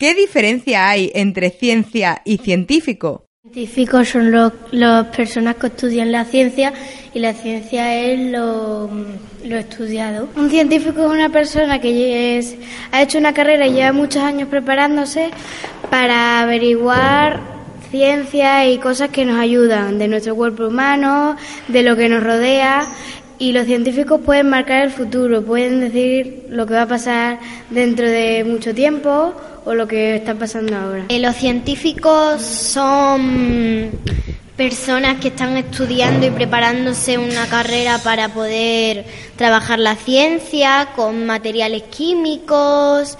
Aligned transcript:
¿Qué 0.00 0.14
diferencia 0.14 0.88
hay 0.88 1.10
entre 1.12 1.50
ciencia 1.50 2.22
y 2.24 2.38
científico? 2.38 3.26
Científicos 3.42 4.08
son 4.08 4.30
las 4.70 5.06
personas 5.08 5.56
que 5.56 5.66
estudian 5.66 6.12
la 6.12 6.24
ciencia 6.24 6.72
y 7.12 7.18
la 7.18 7.34
ciencia 7.34 8.00
es 8.00 8.30
lo, 8.30 8.88
estudiado. 9.42 10.28
Un 10.36 10.50
científico 10.50 11.04
es 11.04 11.10
una 11.10 11.30
persona 11.30 11.80
que 11.80 12.40
ha 12.92 13.02
hecho 13.02 13.18
una 13.18 13.34
carrera 13.34 13.66
y 13.66 13.72
lleva 13.72 13.90
muchos 13.90 14.22
años 14.22 14.48
preparándose 14.48 15.30
para 15.90 16.42
averiguar 16.42 17.40
ciencia 17.90 18.68
y 18.70 18.78
cosas 18.78 19.10
que 19.10 19.24
nos 19.24 19.40
ayudan 19.40 19.98
de 19.98 20.06
nuestro 20.06 20.36
cuerpo 20.36 20.68
humano, 20.68 21.36
de 21.66 21.82
lo 21.82 21.96
que 21.96 22.08
nos 22.08 22.22
rodea. 22.22 22.86
Y 23.38 23.52
los 23.52 23.66
científicos 23.66 24.20
pueden 24.24 24.48
marcar 24.50 24.84
el 24.84 24.90
futuro, 24.90 25.42
pueden 25.42 25.80
decir 25.80 26.46
lo 26.50 26.66
que 26.66 26.74
va 26.74 26.82
a 26.82 26.88
pasar 26.88 27.38
dentro 27.70 28.06
de 28.06 28.44
mucho 28.44 28.74
tiempo 28.74 29.32
o 29.64 29.74
lo 29.74 29.86
que 29.86 30.16
está 30.16 30.34
pasando 30.34 30.76
ahora. 30.76 31.04
Eh, 31.08 31.20
los 31.20 31.36
científicos 31.36 32.42
son 32.42 33.90
personas 34.58 35.20
que 35.20 35.28
están 35.28 35.56
estudiando 35.56 36.26
y 36.26 36.30
preparándose 36.30 37.16
una 37.16 37.46
carrera 37.46 37.98
para 37.98 38.28
poder 38.30 39.06
trabajar 39.36 39.78
la 39.78 39.94
ciencia 39.94 40.88
con 40.96 41.26
materiales 41.26 41.84
químicos, 41.84 43.16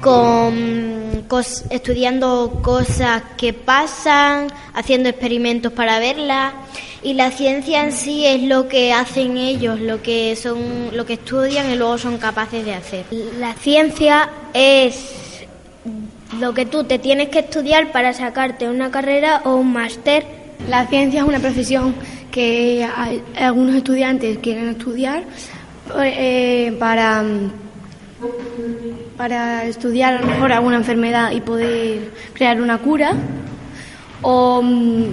con 0.00 1.24
estudiando 1.70 2.60
cosas 2.60 3.22
que 3.38 3.52
pasan, 3.52 4.48
haciendo 4.74 5.08
experimentos 5.08 5.72
para 5.72 6.00
verlas 6.00 6.54
y 7.04 7.14
la 7.14 7.30
ciencia 7.30 7.84
en 7.84 7.92
sí 7.92 8.26
es 8.26 8.42
lo 8.42 8.66
que 8.66 8.92
hacen 8.92 9.38
ellos, 9.38 9.78
lo 9.78 10.02
que 10.02 10.34
son 10.34 10.90
lo 10.92 11.06
que 11.06 11.12
estudian 11.12 11.70
y 11.70 11.76
luego 11.76 11.98
son 11.98 12.18
capaces 12.18 12.64
de 12.64 12.74
hacer. 12.74 13.04
La 13.38 13.54
ciencia 13.54 14.28
es 14.54 15.46
lo 16.40 16.52
que 16.52 16.66
tú 16.66 16.82
te 16.82 16.98
tienes 16.98 17.28
que 17.28 17.38
estudiar 17.38 17.92
para 17.92 18.12
sacarte 18.12 18.68
una 18.68 18.90
carrera 18.90 19.42
o 19.44 19.54
un 19.54 19.72
máster. 19.72 20.39
La 20.68 20.86
ciencia 20.86 21.20
es 21.20 21.26
una 21.26 21.38
profesión 21.38 21.94
que 22.30 22.86
algunos 23.36 23.74
estudiantes 23.74 24.38
quieren 24.38 24.68
estudiar 24.68 25.24
eh, 26.02 26.76
para 26.78 27.24
para 29.16 29.64
estudiar 29.64 30.14
a 30.14 30.20
lo 30.20 30.26
mejor 30.26 30.52
alguna 30.52 30.76
enfermedad 30.76 31.32
y 31.32 31.40
poder 31.40 32.10
crear 32.32 32.60
una 32.60 32.78
cura 32.78 33.12
o 34.22 34.62
mm, 34.62 35.04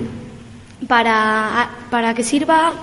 para, 0.88 1.70
para 1.90 2.14
que 2.14 2.24
sirva 2.24 2.74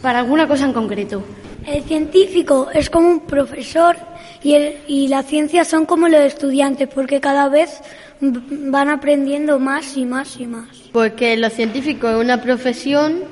para 0.00 0.20
alguna 0.20 0.48
cosa 0.48 0.64
en 0.64 0.72
concreto. 0.72 1.22
El 1.66 1.82
científico 1.82 2.68
es 2.72 2.90
como 2.90 3.08
un 3.08 3.20
profesor 3.20 3.96
y, 4.42 4.54
el, 4.54 4.76
y 4.86 5.08
la 5.08 5.24
ciencia 5.24 5.64
son 5.64 5.84
como 5.84 6.06
los 6.08 6.20
estudiantes 6.20 6.88
porque 6.88 7.20
cada 7.20 7.48
vez 7.48 7.80
van 8.20 8.88
aprendiendo 8.88 9.58
más 9.58 9.96
y 9.96 10.04
más 10.04 10.38
y 10.38 10.46
más. 10.46 10.68
Porque 10.92 11.36
lo 11.36 11.50
científico 11.50 12.08
es 12.08 12.16
una 12.16 12.40
profesión 12.40 13.24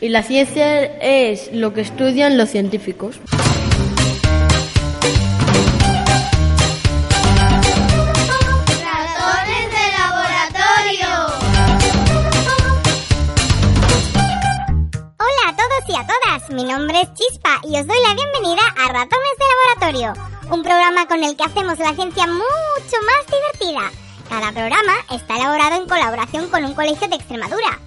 y 0.00 0.10
la 0.10 0.22
ciencia 0.22 0.84
es 0.84 1.50
lo 1.54 1.72
que 1.72 1.80
estudian 1.80 2.36
los 2.36 2.50
científicos. 2.50 3.18
Nombre 16.90 17.08
es 17.08 17.14
Chispa 17.14 17.60
y 17.62 17.78
os 17.78 17.86
doy 17.86 17.96
la 18.04 18.14
bienvenida 18.14 18.62
a 18.76 18.88
Ratones 18.88 19.36
de 19.38 19.44
Laboratorio, 19.78 20.12
un 20.50 20.62
programa 20.64 21.06
con 21.06 21.22
el 21.22 21.36
que 21.36 21.44
hacemos 21.44 21.78
la 21.78 21.94
ciencia 21.94 22.26
mucho 22.26 22.96
más 23.06 23.26
divertida. 23.30 23.92
Cada 24.28 24.50
programa 24.50 24.94
está 25.08 25.36
elaborado 25.36 25.80
en 25.80 25.88
colaboración 25.88 26.48
con 26.48 26.64
un 26.64 26.74
colegio 26.74 27.06
de 27.06 27.14
Extremadura. 27.14 27.78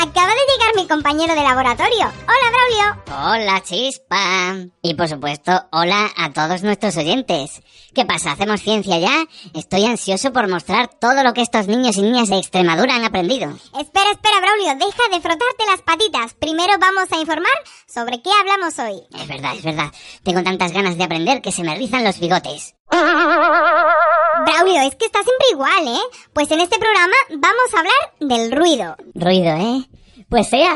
Acaba 0.00 0.32
de 0.32 0.40
llegar 0.48 0.76
mi 0.76 0.88
compañero 0.88 1.34
de 1.34 1.42
laboratorio. 1.42 2.10
Hola, 2.22 2.50
Braulio. 2.50 3.02
Hola, 3.22 3.62
Chispa. 3.62 4.54
Y 4.80 4.94
por 4.94 5.08
supuesto, 5.08 5.52
hola 5.72 6.08
a 6.16 6.32
todos 6.32 6.62
nuestros 6.62 6.96
oyentes. 6.96 7.60
¿Qué 7.94 8.06
pasa? 8.06 8.32
¿Hacemos 8.32 8.62
ciencia 8.62 8.98
ya? 8.98 9.26
Estoy 9.52 9.84
ansioso 9.84 10.32
por 10.32 10.48
mostrar 10.48 10.88
todo 10.88 11.22
lo 11.22 11.34
que 11.34 11.42
estos 11.42 11.66
niños 11.66 11.98
y 11.98 12.02
niñas 12.02 12.30
de 12.30 12.38
Extremadura 12.38 12.94
han 12.94 13.04
aprendido. 13.04 13.50
Espera, 13.78 14.10
espera, 14.12 14.40
Braulio. 14.40 14.86
Deja 14.86 15.02
de 15.12 15.20
frotarte 15.20 15.66
las 15.70 15.82
patitas. 15.82 16.32
Primero 16.32 16.78
vamos 16.78 17.12
a 17.12 17.20
informar 17.20 17.52
sobre 17.86 18.22
qué 18.22 18.30
hablamos 18.40 18.78
hoy. 18.78 19.02
Es 19.20 19.28
verdad, 19.28 19.54
es 19.54 19.62
verdad. 19.62 19.92
Tengo 20.24 20.42
tantas 20.42 20.72
ganas 20.72 20.96
de 20.96 21.04
aprender 21.04 21.42
que 21.42 21.52
se 21.52 21.62
me 21.62 21.74
rizan 21.74 22.04
los 22.04 22.18
bigotes. 22.18 22.74
Braulio, 24.44 24.80
es 24.82 24.94
que 24.96 25.06
está 25.06 25.22
siempre 25.22 25.46
igual, 25.50 25.88
¿eh? 25.88 26.00
Pues 26.32 26.50
en 26.50 26.60
este 26.60 26.78
programa 26.78 27.14
vamos 27.30 27.74
a 27.74 27.78
hablar 27.78 27.94
del 28.20 28.52
ruido. 28.52 28.96
Ruido, 29.14 29.56
¿eh? 29.56 29.88
Pues 30.28 30.48
sea, 30.48 30.74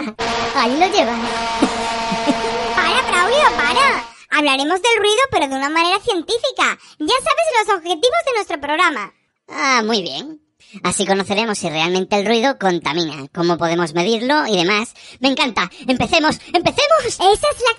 ahí 0.57 0.77
lo 0.77 0.87
llevas. 0.87 1.19
para, 2.77 3.03
Braulio, 3.03 3.57
para. 3.57 4.05
Hablaremos 4.31 4.83
del 4.83 4.99
ruido, 4.99 5.23
pero 5.31 5.49
de 5.49 5.55
una 5.55 5.69
manera 5.69 6.01
científica. 6.01 6.79
Ya 6.99 7.15
sabes 7.15 7.67
los 7.67 7.77
objetivos 7.77 8.19
de 8.27 8.33
nuestro 8.35 8.61
programa. 8.61 9.13
Ah, 9.49 9.83
muy 9.85 10.03
bien. 10.03 10.41
Así 10.83 11.07
conoceremos 11.07 11.59
si 11.59 11.69
realmente 11.69 12.17
el 12.17 12.27
ruido 12.27 12.59
contamina, 12.59 13.29
cómo 13.33 13.57
podemos 13.59 13.95
medirlo 13.95 14.47
y 14.47 14.57
demás. 14.57 14.95
Me 15.21 15.29
encanta. 15.29 15.71
Empecemos, 15.87 16.41
empecemos. 16.53 17.05
Esa 17.05 17.21
es 17.29 17.41
la. 17.41 17.74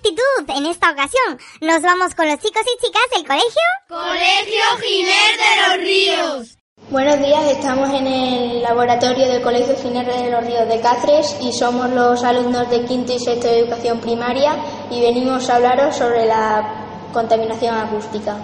En 0.55 0.66
esta 0.66 0.89
ocasión 0.89 1.38
nos 1.59 1.81
vamos 1.81 2.16
con 2.16 2.29
los 2.29 2.39
chicos 2.39 2.61
y 2.63 2.85
chicas 2.85 3.01
del 3.13 3.27
colegio. 3.27 3.61
Colegio 3.89 4.63
Giner 4.81 5.35
de 5.43 5.67
los 5.67 5.85
Ríos. 5.85 6.57
Buenos 6.89 7.19
días, 7.19 7.43
estamos 7.51 7.89
en 7.89 8.07
el 8.07 8.61
laboratorio 8.61 9.27
del 9.27 9.41
Colegio 9.41 9.75
Giner 9.75 10.05
de 10.05 10.31
los 10.31 10.45
Ríos 10.45 10.69
de 10.69 10.79
Cáceres 10.79 11.35
y 11.41 11.51
somos 11.51 11.89
los 11.89 12.23
alumnos 12.23 12.69
de 12.69 12.85
quinto 12.85 13.11
y 13.11 13.19
sexto 13.19 13.47
de 13.47 13.59
educación 13.59 13.99
primaria 13.99 14.55
y 14.89 15.01
venimos 15.01 15.49
a 15.49 15.57
hablaros 15.57 15.94
sobre 15.94 16.25
la 16.25 17.09
contaminación 17.11 17.75
acústica. 17.75 18.38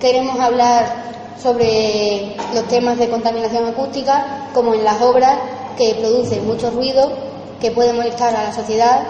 Queremos 0.00 0.40
hablar 0.40 1.36
sobre 1.38 2.34
los 2.54 2.66
temas 2.68 2.96
de 2.96 3.10
contaminación 3.10 3.66
acústica, 3.66 4.48
como 4.54 4.72
en 4.72 4.84
las 4.84 5.02
obras 5.02 5.38
que 5.76 5.96
producen 5.96 6.46
mucho 6.46 6.70
ruido, 6.70 7.12
que 7.60 7.72
puede 7.72 7.92
molestar 7.92 8.34
a 8.34 8.44
la 8.44 8.52
sociedad 8.54 9.02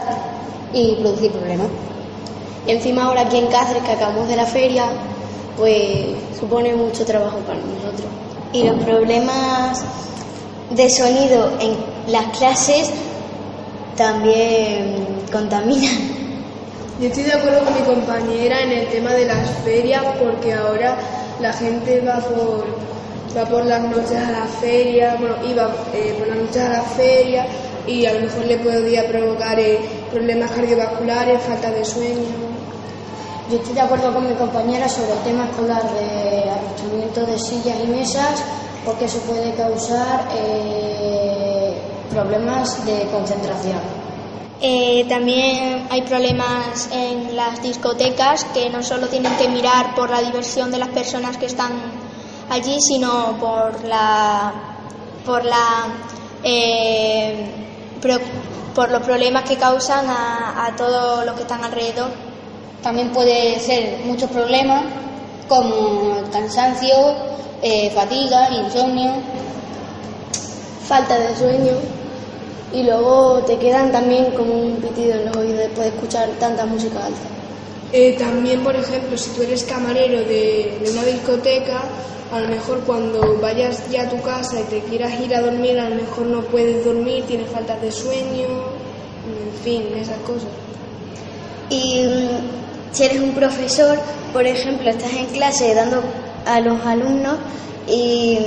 y 0.72 0.96
producir 0.96 1.30
problemas. 1.32 1.68
Encima 2.66 3.04
ahora 3.04 3.22
aquí 3.22 3.38
en 3.38 3.46
Cáceres, 3.46 3.82
que 3.82 3.92
acabamos 3.92 4.28
de 4.28 4.36
la 4.36 4.46
feria, 4.46 4.84
pues 5.56 6.16
supone 6.38 6.74
mucho 6.74 7.04
trabajo 7.04 7.38
para 7.38 7.58
nosotros. 7.58 8.08
Y 8.52 8.64
los 8.64 8.82
problemas 8.84 9.84
de 10.70 10.90
sonido 10.90 11.50
en 11.60 11.76
las 12.12 12.36
clases 12.36 12.90
también 13.96 15.06
contaminan. 15.32 16.18
Yo 17.00 17.06
estoy 17.06 17.24
de 17.24 17.32
acuerdo 17.32 17.64
con 17.64 17.74
mi 17.74 17.80
compañera 17.80 18.62
en 18.62 18.72
el 18.72 18.88
tema 18.88 19.12
de 19.12 19.24
las 19.24 19.50
ferias 19.64 20.02
porque 20.20 20.52
ahora 20.52 20.96
la 21.40 21.52
gente 21.52 22.00
va 22.00 22.18
por, 22.18 22.66
va 23.36 23.44
por 23.48 23.64
las 23.64 23.82
noches 23.82 24.16
a 24.16 24.30
la 24.30 24.46
feria, 24.60 25.16
bueno, 25.18 25.36
iba 25.48 25.70
eh, 25.94 26.14
por 26.18 26.28
las 26.28 26.38
noches 26.38 26.62
a 26.62 26.68
la 26.70 26.82
feria 26.82 27.46
y 27.86 28.04
a 28.04 28.14
lo 28.14 28.20
mejor 28.20 28.46
le 28.46 28.58
podía 28.58 29.06
provocar 29.06 29.58
eh, 29.60 29.78
problemas 30.10 30.50
cardiovasculares, 30.50 31.42
falta 31.42 31.70
de 31.70 31.84
sueño. 31.84 32.58
Yo 33.50 33.56
estoy 33.56 33.74
de 33.74 33.80
acuerdo 33.80 34.12
con 34.12 34.28
mi 34.28 34.34
compañera 34.34 34.88
sobre 34.88 35.12
el 35.12 35.18
tema 35.20 35.44
escolar 35.46 35.82
de 35.82 36.50
arrastramiento 36.50 37.24
de 37.24 37.38
sillas 37.38 37.76
y 37.82 37.86
mesas 37.86 38.44
porque 38.84 39.06
eso 39.06 39.18
puede 39.20 39.54
causar 39.54 40.28
eh, 40.34 41.76
problemas 42.10 42.84
de 42.86 43.06
concentración. 43.10 43.80
Eh, 44.60 45.04
también 45.08 45.86
hay 45.90 46.02
problemas 46.02 46.88
en 46.90 47.36
las 47.36 47.62
discotecas 47.62 48.44
que 48.52 48.70
no 48.70 48.82
solo 48.82 49.06
tienen 49.06 49.36
que 49.36 49.48
mirar 49.48 49.94
por 49.94 50.10
la 50.10 50.20
diversión 50.20 50.70
de 50.70 50.78
las 50.78 50.88
personas 50.88 51.36
que 51.36 51.46
están 51.46 51.72
allí, 52.50 52.80
sino 52.80 53.36
por 53.38 53.84
la 53.84 54.52
por 55.24 55.44
la 55.44 55.86
eh, 56.42 57.27
por 58.74 58.90
los 58.90 59.02
problemas 59.02 59.44
que 59.44 59.56
causan 59.56 60.06
a, 60.08 60.74
todos 60.76 61.24
los 61.24 61.34
que 61.34 61.42
están 61.42 61.64
alrededor. 61.64 62.10
También 62.82 63.10
puede 63.10 63.58
ser 63.60 64.00
muchos 64.04 64.30
problemas 64.30 64.84
como 65.48 66.22
cansancio, 66.30 66.94
eh, 67.62 67.90
fatiga, 67.90 68.50
insomnio, 68.50 69.12
falta 70.86 71.18
de 71.18 71.34
sueño 71.36 71.72
y 72.72 72.82
luego 72.82 73.42
te 73.46 73.56
quedan 73.58 73.90
también 73.90 74.26
como 74.32 74.52
un 74.52 74.76
pitido 74.76 75.14
en 75.14 75.26
los 75.26 75.36
oídos 75.36 75.58
después 75.58 75.80
de 75.80 75.88
escuchar 75.88 76.28
tanta 76.38 76.66
música 76.66 77.04
alta. 77.04 77.28
Eh, 77.92 78.16
también, 78.18 78.62
por 78.62 78.76
ejemplo, 78.76 79.16
si 79.16 79.30
tú 79.30 79.42
eres 79.42 79.64
camarero 79.64 80.18
de, 80.18 80.78
una 80.90 81.04
discoteca, 81.04 81.80
a 82.32 82.40
lo 82.40 82.48
mejor 82.48 82.80
cuando 82.80 83.38
vayas 83.40 83.88
ya 83.90 84.02
a 84.02 84.10
tu 84.10 84.20
casa 84.20 84.60
y 84.60 84.64
te 84.64 84.80
quieras 84.80 85.18
ir 85.20 85.34
a 85.34 85.40
dormir, 85.40 85.78
a 85.78 85.88
lo 85.88 85.96
mejor 85.96 86.26
no 86.26 86.42
puedes 86.42 86.84
dormir, 86.84 87.24
tienes 87.26 87.50
falta 87.50 87.76
de 87.78 87.90
sueño, 87.90 88.48
en 89.26 89.62
fin, 89.64 89.82
esas 89.96 90.18
cosas. 90.18 90.50
Y 91.70 92.06
mm, 92.06 92.92
si 92.92 93.04
eres 93.04 93.20
un 93.20 93.32
profesor, 93.32 93.98
por 94.32 94.46
ejemplo, 94.46 94.90
estás 94.90 95.12
en 95.12 95.26
clase 95.26 95.74
dando 95.74 96.02
a 96.46 96.60
los 96.60 96.84
alumnos 96.84 97.36
y 97.86 98.38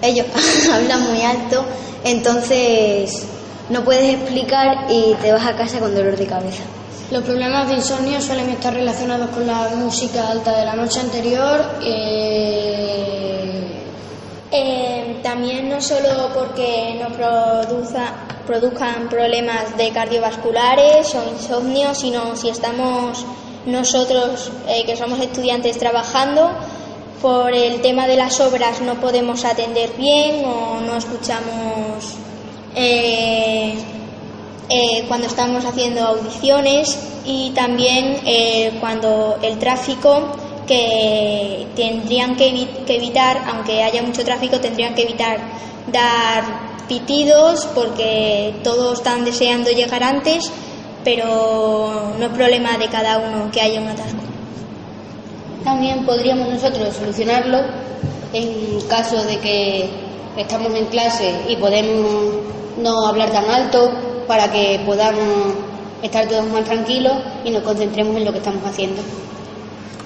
ellos 0.00 0.26
hablan 0.72 1.02
muy 1.10 1.22
alto, 1.22 1.64
entonces 2.04 3.24
no 3.68 3.84
puedes 3.84 4.14
explicar 4.14 4.86
y 4.90 5.14
te 5.20 5.32
vas 5.32 5.46
a 5.46 5.54
casa 5.54 5.78
con 5.78 5.94
dolor 5.94 6.16
de 6.16 6.26
cabeza. 6.26 6.62
Los 7.12 7.24
problemas 7.24 7.68
de 7.68 7.74
insomnio 7.74 8.22
suelen 8.22 8.48
estar 8.48 8.72
relacionados 8.72 9.28
con 9.28 9.46
la 9.46 9.68
música 9.76 10.30
alta 10.30 10.58
de 10.58 10.64
la 10.64 10.74
noche 10.74 10.98
anterior. 10.98 11.60
Eh, 11.84 13.70
eh, 14.50 15.20
también 15.22 15.68
no 15.68 15.78
solo 15.82 16.30
porque 16.32 16.98
nos 16.98 17.12
produza, 17.12 18.14
produzcan 18.46 19.10
problemas 19.10 19.76
de 19.76 19.90
cardiovasculares 19.90 21.14
o 21.14 21.28
insomnio, 21.34 21.94
sino 21.94 22.34
si 22.34 22.48
estamos 22.48 23.26
nosotros, 23.66 24.50
eh, 24.66 24.86
que 24.86 24.96
somos 24.96 25.20
estudiantes, 25.20 25.76
trabajando, 25.76 26.50
por 27.20 27.52
el 27.52 27.82
tema 27.82 28.06
de 28.06 28.16
las 28.16 28.40
obras 28.40 28.80
no 28.80 28.94
podemos 28.94 29.44
atender 29.44 29.90
bien 29.98 30.46
o 30.46 30.80
no 30.80 30.96
escuchamos 30.96 32.16
eh, 34.72 35.04
cuando 35.06 35.26
estamos 35.26 35.64
haciendo 35.64 36.02
audiciones 36.02 36.98
y 37.24 37.50
también 37.50 38.18
cuando 38.80 39.38
el 39.42 39.58
tráfico 39.58 40.36
que 40.66 41.66
tendrían 41.76 42.36
que, 42.36 42.68
evitar, 42.86 43.42
aunque 43.46 43.82
haya 43.82 44.02
mucho 44.02 44.24
tráfico, 44.24 44.60
tendrían 44.60 44.94
que 44.94 45.02
evitar 45.02 45.38
dar 45.92 46.44
pitidos 46.88 47.68
porque 47.74 48.54
todos 48.64 48.98
están 48.98 49.24
deseando 49.24 49.70
llegar 49.70 50.02
antes 50.02 50.50
pero 51.04 52.14
no 52.18 52.26
es 52.26 52.32
problema 52.32 52.78
de 52.78 52.86
cada 52.88 53.18
uno 53.18 53.50
que 53.50 53.60
haya 53.60 53.80
un 53.80 53.88
atasco. 53.88 54.20
También 55.64 56.04
podríamos 56.04 56.48
nosotros 56.48 56.94
solucionarlo 56.96 57.58
en 58.32 58.80
caso 58.88 59.22
de 59.24 59.38
que 59.38 59.90
estamos 60.36 60.74
en 60.74 60.86
clase 60.86 61.34
y 61.48 61.56
podemos 61.56 62.34
no 62.78 63.06
hablar 63.06 63.30
tan 63.30 63.48
alto 63.50 63.90
para 64.26 64.50
que 64.50 64.80
podamos 64.86 65.54
estar 66.02 66.26
todos 66.28 66.46
más 66.46 66.64
tranquilos 66.64 67.12
y 67.44 67.50
nos 67.50 67.62
concentremos 67.62 68.16
en 68.16 68.24
lo 68.24 68.32
que 68.32 68.38
estamos 68.38 68.64
haciendo. 68.64 69.02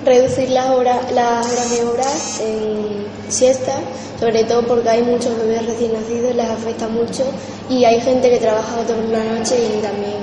Reducir 0.05 0.51
las 0.51 0.71
horas, 0.71 1.11
las 1.13 1.47
horas 1.47 1.71
de 1.71 1.85
horas 1.85 2.41
en 2.41 3.31
siesta, 3.31 3.73
sobre 4.21 4.45
todo 4.45 4.63
porque 4.63 4.89
hay 4.89 5.03
muchos 5.03 5.37
bebés 5.37 5.67
recién 5.67 5.93
nacidos, 5.93 6.35
les 6.35 6.49
afecta 6.49 6.87
mucho 6.89 7.25
y 7.69 7.85
hay 7.85 8.01
gente 8.01 8.31
que 8.31 8.39
trabaja 8.39 8.77
toda 8.87 9.03
la 9.03 9.25
noche 9.25 9.57
y 9.59 9.83
también 9.83 10.15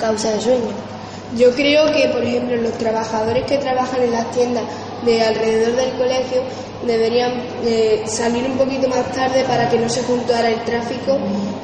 causa 0.00 0.40
sueño. 0.40 0.93
Yo 1.36 1.50
creo 1.50 1.92
que, 1.92 2.08
por 2.08 2.22
ejemplo, 2.22 2.56
los 2.56 2.72
trabajadores 2.78 3.44
que 3.46 3.58
trabajan 3.58 4.02
en 4.02 4.12
las 4.12 4.30
tiendas 4.30 4.64
de 5.04 5.20
alrededor 5.20 5.74
del 5.74 5.92
colegio 5.98 6.42
deberían 6.86 7.32
eh, 7.64 8.04
salir 8.06 8.44
un 8.44 8.56
poquito 8.56 8.88
más 8.88 9.10
tarde 9.12 9.44
para 9.44 9.68
que 9.68 9.78
no 9.78 9.88
se 9.88 10.02
juntara 10.02 10.48
el 10.48 10.62
tráfico 10.64 11.18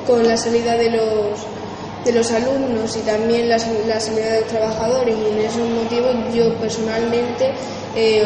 con 0.07 0.27
la 0.27 0.37
salida 0.37 0.77
de 0.77 0.91
los, 0.91 1.47
de 2.05 2.13
los 2.13 2.31
alumnos 2.33 2.97
y 2.97 3.01
también 3.01 3.49
la, 3.49 3.59
salida 3.59 3.99
de 4.33 4.41
los 4.41 4.49
trabajadores. 4.49 5.15
Y 5.17 5.33
en 5.33 5.47
esos 5.47 5.69
motivos 5.69 6.17
yo 6.35 6.53
personalmente 6.57 7.53
eh, 7.95 8.25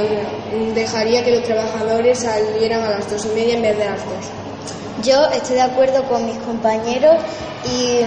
dejaría 0.74 1.24
que 1.24 1.32
los 1.32 1.42
trabajadores 1.44 2.20
salieran 2.20 2.82
a 2.82 2.90
las 2.90 3.10
dos 3.10 3.26
y 3.26 3.34
media 3.38 3.54
en 3.56 3.62
vez 3.62 3.78
de 3.78 3.84
las 3.84 3.98
dos. 3.98 5.04
Yo 5.04 5.26
estoy 5.26 5.56
de 5.56 5.62
acuerdo 5.62 6.04
con 6.08 6.24
mis 6.24 6.38
compañeros 6.38 7.16
y 7.66 7.98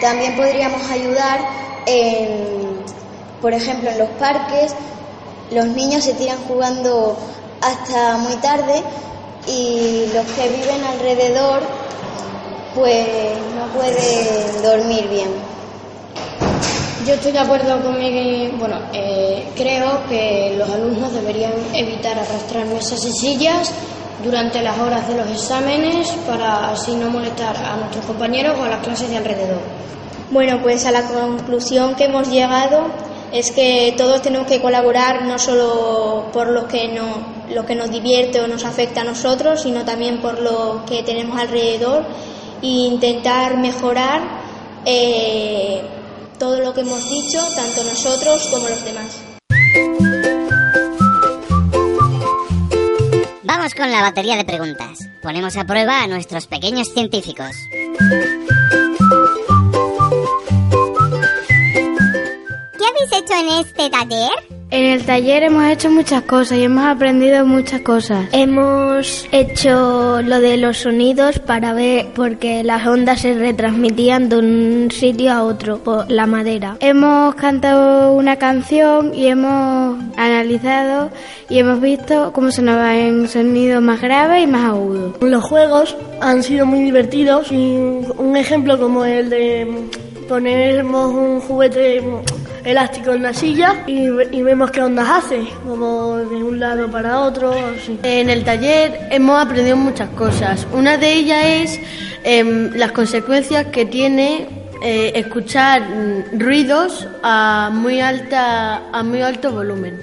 también 0.00 0.34
podríamos 0.36 0.88
ayudar 0.90 1.40
en, 1.86 2.61
por 3.42 3.52
ejemplo, 3.52 3.90
en 3.90 3.98
los 3.98 4.08
parques. 4.10 4.74
Los 5.50 5.66
niños 5.66 6.04
se 6.04 6.14
tiran 6.14 6.38
jugando 6.48 7.18
hasta 7.60 8.16
muy 8.16 8.36
tarde 8.36 8.82
y 9.46 10.06
los 10.14 10.24
que 10.28 10.48
viven 10.48 10.84
alrededor 10.84 11.60
pues 12.74 13.06
no 13.54 13.66
pueden 13.78 14.62
dormir 14.62 15.08
bien. 15.08 15.28
Yo 17.06 17.14
estoy 17.14 17.32
de 17.32 17.40
acuerdo 17.40 17.82
con 17.82 17.98
mi, 17.98 18.48
bueno, 18.58 18.78
eh, 18.92 19.48
creo 19.56 20.06
que 20.08 20.54
los 20.56 20.70
alumnos 20.70 21.12
deberían 21.12 21.52
evitar 21.74 22.16
arrastrar 22.16 22.64
mesas 22.66 23.04
y 23.04 23.12
sillas 23.12 23.72
durante 24.24 24.62
las 24.62 24.78
horas 24.78 25.06
de 25.08 25.16
los 25.16 25.28
exámenes 25.28 26.08
para 26.26 26.70
así 26.70 26.94
no 26.94 27.10
molestar 27.10 27.56
a 27.56 27.76
nuestros 27.76 28.06
compañeros 28.06 28.56
o 28.58 28.62
a 28.62 28.68
las 28.68 28.84
clases 28.84 29.10
de 29.10 29.16
alrededor. 29.16 29.60
Bueno, 30.30 30.60
pues 30.62 30.86
a 30.86 30.92
la 30.92 31.02
conclusión 31.02 31.96
que 31.96 32.04
hemos 32.04 32.28
llegado 32.28 32.86
es 33.32 33.50
que 33.50 33.94
todos 33.96 34.22
tenemos 34.22 34.46
que 34.46 34.60
colaborar 34.60 35.22
no 35.22 35.38
solo 35.38 36.28
por 36.32 36.48
lo 36.48 36.68
que, 36.68 36.88
no, 36.88 37.44
lo 37.54 37.64
que 37.64 37.74
nos 37.74 37.90
divierte 37.90 38.40
o 38.40 38.46
nos 38.46 38.64
afecta 38.64 39.00
a 39.00 39.04
nosotros, 39.04 39.62
sino 39.62 39.84
también 39.84 40.20
por 40.20 40.40
lo 40.40 40.84
que 40.86 41.02
tenemos 41.02 41.40
alrededor 41.40 42.04
e 42.62 42.66
intentar 42.66 43.56
mejorar 43.56 44.20
eh, 44.84 45.82
todo 46.38 46.60
lo 46.60 46.74
que 46.74 46.82
hemos 46.82 47.08
dicho, 47.08 47.38
tanto 47.56 47.84
nosotros 47.84 48.48
como 48.48 48.68
los 48.68 48.84
demás. 48.84 49.20
Vamos 53.44 53.74
con 53.74 53.90
la 53.90 54.02
batería 54.02 54.36
de 54.36 54.44
preguntas. 54.44 54.98
Ponemos 55.22 55.56
a 55.56 55.64
prueba 55.64 56.02
a 56.02 56.06
nuestros 56.06 56.46
pequeños 56.46 56.92
científicos. 56.92 57.50
Hecho 63.32 63.40
en 63.40 63.66
este 63.66 63.90
taller? 63.90 64.30
En 64.70 64.84
el 64.84 65.04
taller 65.04 65.42
hemos 65.42 65.64
hecho 65.70 65.90
muchas 65.90 66.22
cosas 66.22 66.56
y 66.56 66.64
hemos 66.64 66.84
aprendido 66.86 67.44
muchas 67.44 67.82
cosas. 67.82 68.26
Hemos 68.32 69.26
hecho 69.30 70.22
lo 70.22 70.40
de 70.40 70.56
los 70.56 70.78
sonidos 70.78 71.38
para 71.38 71.74
ver 71.74 72.06
porque 72.14 72.64
las 72.64 72.86
ondas 72.86 73.20
se 73.20 73.34
retransmitían 73.34 74.30
de 74.30 74.38
un 74.38 74.88
sitio 74.90 75.30
a 75.30 75.42
otro 75.44 75.78
por 75.78 76.10
la 76.10 76.26
madera. 76.26 76.78
Hemos 76.80 77.34
cantado 77.34 78.12
una 78.12 78.36
canción 78.36 79.14
y 79.14 79.26
hemos 79.26 79.98
analizado 80.16 81.10
y 81.50 81.58
hemos 81.58 81.80
visto 81.82 82.32
cómo 82.32 82.48
va 82.48 82.96
en 82.96 83.28
sonidos 83.28 83.82
más 83.82 84.00
graves 84.00 84.42
y 84.42 84.46
más 84.46 84.64
agudos. 84.64 85.16
Los 85.20 85.44
juegos 85.44 85.94
han 86.22 86.42
sido 86.42 86.64
muy 86.64 86.80
divertidos 86.80 87.52
y 87.52 87.76
un 88.16 88.36
ejemplo 88.38 88.78
como 88.78 89.04
el 89.04 89.28
de 89.28 89.68
ponernos 90.28 91.12
un 91.12 91.40
juguete 91.40 92.02
elástico 92.64 93.12
en 93.12 93.22
la 93.22 93.34
silla 93.34 93.84
y, 93.86 94.08
vemos 94.08 94.70
qué 94.70 94.82
ondas 94.82 95.08
hace, 95.08 95.46
como 95.66 96.16
de 96.16 96.36
un 96.36 96.60
lado 96.60 96.90
para 96.90 97.20
otro. 97.20 97.54
En 98.02 98.30
el 98.30 98.44
taller 98.44 99.08
hemos 99.10 99.40
aprendido 99.40 99.76
muchas 99.76 100.10
cosas. 100.10 100.66
Una 100.72 100.96
de 100.96 101.12
ellas 101.12 101.44
es 101.44 101.80
em, 102.24 102.72
las 102.74 102.92
consecuencias 102.92 103.66
que 103.66 103.84
tiene 103.84 104.46
eh, 104.82 105.12
escuchar 105.14 105.82
ruidos 106.32 107.06
a 107.22 107.70
muy 107.72 108.00
alta 108.00 108.82
a 108.92 109.02
muy 109.02 109.22
alto 109.22 109.52
volumen. 109.52 109.98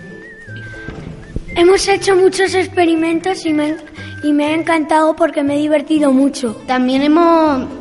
Hemos 1.56 1.88
hecho 1.88 2.16
muchos 2.16 2.54
experimentos 2.54 3.46
y 3.46 3.54
me, 3.54 3.76
y 4.24 4.32
me 4.32 4.46
ha 4.46 4.54
encantado 4.54 5.16
porque 5.16 5.44
me 5.44 5.56
he 5.56 5.60
divertido 5.60 6.14
mucho. 6.14 6.56
También 6.68 7.02
hemos 7.02 7.79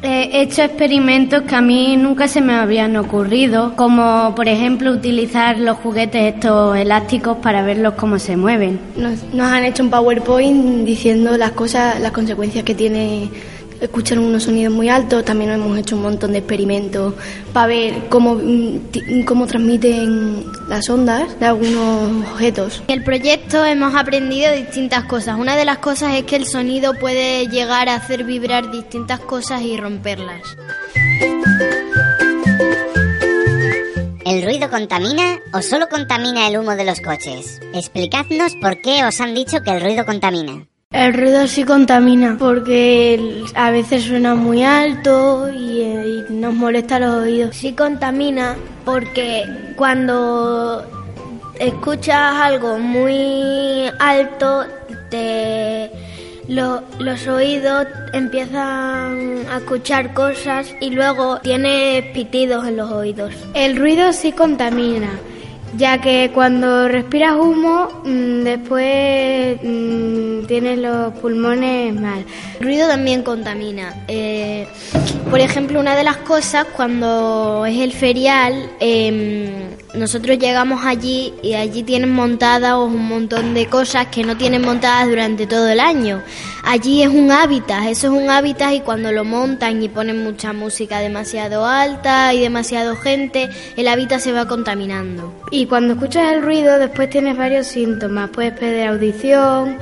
He 0.00 0.42
hecho 0.42 0.62
experimentos 0.62 1.42
que 1.42 1.56
a 1.56 1.60
mí 1.60 1.96
nunca 1.96 2.28
se 2.28 2.40
me 2.40 2.54
habían 2.54 2.96
ocurrido, 2.96 3.74
como 3.74 4.32
por 4.36 4.46
ejemplo 4.46 4.92
utilizar 4.92 5.58
los 5.58 5.76
juguetes 5.78 6.34
estos 6.34 6.76
elásticos 6.76 7.38
para 7.38 7.62
verlos 7.62 7.94
cómo 7.94 8.20
se 8.20 8.36
mueven. 8.36 8.78
Nos, 8.96 9.24
nos 9.34 9.50
han 9.50 9.64
hecho 9.64 9.82
un 9.82 9.90
PowerPoint 9.90 10.84
diciendo 10.84 11.36
las 11.36 11.50
cosas, 11.50 11.98
las 12.00 12.12
consecuencias 12.12 12.64
que 12.64 12.76
tiene 12.76 13.28
escuchar 13.80 14.18
unos 14.18 14.44
sonidos 14.44 14.72
muy 14.72 14.88
altos. 14.88 15.24
También 15.24 15.50
hemos 15.50 15.76
hecho 15.78 15.96
un 15.96 16.02
montón 16.02 16.32
de 16.32 16.38
experimentos 16.38 17.14
para 17.52 17.66
ver 17.66 18.08
cómo, 18.08 18.34
mm, 18.34 19.24
cómo 19.24 19.46
transmiten 19.46 20.44
las 20.68 20.88
ondas 20.88 21.38
de 21.38 21.46
algunos 21.46 22.26
objetos. 22.32 22.82
En 22.88 22.98
el 22.98 23.04
proyecto 23.04 23.64
hemos 23.64 23.94
aprendido 23.94 24.52
distintas 24.52 25.04
cosas. 25.04 25.38
Una 25.38 25.56
de 25.56 25.64
las 25.64 25.78
cosas 25.78 26.14
es 26.14 26.24
que 26.24 26.36
el 26.36 26.46
sonido 26.46 26.94
puede 26.94 27.46
llegar 27.48 27.88
a 27.88 27.96
hacer 27.96 28.24
vibrar 28.24 28.70
distintas 28.70 29.20
cosas 29.20 29.62
y 29.62 29.76
romperlas. 29.76 30.42
¿El 34.28 34.44
ruido 34.44 34.68
contamina 34.68 35.40
o 35.54 35.62
solo 35.62 35.88
contamina 35.88 36.48
el 36.48 36.58
humo 36.58 36.76
de 36.76 36.84
los 36.84 37.00
coches? 37.00 37.60
Explicadnos 37.72 38.52
por 38.60 38.78
qué 38.82 39.02
os 39.02 39.18
han 39.22 39.34
dicho 39.34 39.62
que 39.62 39.70
el 39.70 39.80
ruido 39.80 40.04
contamina. 40.04 40.66
El 40.90 41.12
ruido 41.12 41.46
sí 41.46 41.64
contamina 41.64 42.36
porque 42.38 43.44
a 43.54 43.70
veces 43.70 44.04
suena 44.04 44.34
muy 44.34 44.62
alto 44.64 45.46
y, 45.52 46.24
nos 46.30 46.54
molesta 46.54 46.98
los 46.98 47.24
oídos. 47.24 47.54
Sí 47.56 47.74
contamina 47.74 48.56
porque 48.86 49.44
cuando 49.76 50.82
escuchas 51.60 52.36
algo 52.40 52.78
muy 52.78 53.90
alto 53.98 54.64
te 55.10 55.90
los 56.48 57.26
oídos 57.26 57.86
empiezan 58.14 59.44
a 59.50 59.58
escuchar 59.58 60.14
cosas 60.14 60.74
y 60.80 60.88
luego 60.88 61.38
tienes 61.40 62.06
pitidos 62.14 62.66
en 62.66 62.78
los 62.78 62.90
oídos. 62.90 63.34
El 63.52 63.76
ruido 63.76 64.14
sí 64.14 64.32
contamina 64.32 65.10
ya 65.76 66.00
que 66.00 66.30
cuando 66.32 66.88
respiras 66.88 67.34
humo, 67.36 67.88
mm, 68.04 68.42
después 68.44 69.58
mm, 69.62 70.46
tienes 70.46 70.78
los 70.78 71.12
pulmones 71.14 71.94
mal. 71.94 72.24
El 72.60 72.66
ruido 72.66 72.88
también 72.88 73.22
contamina. 73.22 74.04
Eh, 74.08 74.66
por 75.30 75.40
ejemplo, 75.40 75.80
una 75.80 75.94
de 75.96 76.04
las 76.04 76.16
cosas 76.18 76.66
cuando 76.76 77.66
es 77.66 77.78
el 77.78 77.92
ferial, 77.92 78.70
em, 78.80 79.68
nosotros 79.98 80.38
llegamos 80.38 80.84
allí 80.84 81.34
y 81.42 81.54
allí 81.54 81.82
tienen 81.82 82.12
montadas 82.12 82.74
un 82.74 83.08
montón 83.08 83.54
de 83.54 83.66
cosas 83.66 84.06
que 84.06 84.24
no 84.24 84.36
tienen 84.36 84.62
montadas 84.62 85.08
durante 85.08 85.46
todo 85.46 85.68
el 85.68 85.80
año. 85.80 86.22
Allí 86.64 87.02
es 87.02 87.08
un 87.08 87.32
hábitat, 87.32 87.86
eso 87.88 88.06
es 88.06 88.12
un 88.22 88.30
hábitat 88.30 88.74
y 88.74 88.80
cuando 88.80 89.12
lo 89.12 89.24
montan 89.24 89.82
y 89.82 89.88
ponen 89.88 90.22
mucha 90.22 90.52
música 90.52 91.00
demasiado 91.00 91.66
alta 91.66 92.32
y 92.32 92.40
demasiado 92.40 92.96
gente, 92.96 93.48
el 93.76 93.88
hábitat 93.88 94.20
se 94.20 94.32
va 94.32 94.46
contaminando. 94.46 95.34
Y 95.50 95.66
cuando 95.66 95.94
escuchas 95.94 96.32
el 96.32 96.42
ruido, 96.42 96.78
después 96.78 97.10
tienes 97.10 97.36
varios 97.36 97.66
síntomas. 97.66 98.30
Puedes 98.30 98.52
perder 98.52 98.88
audición, 98.88 99.78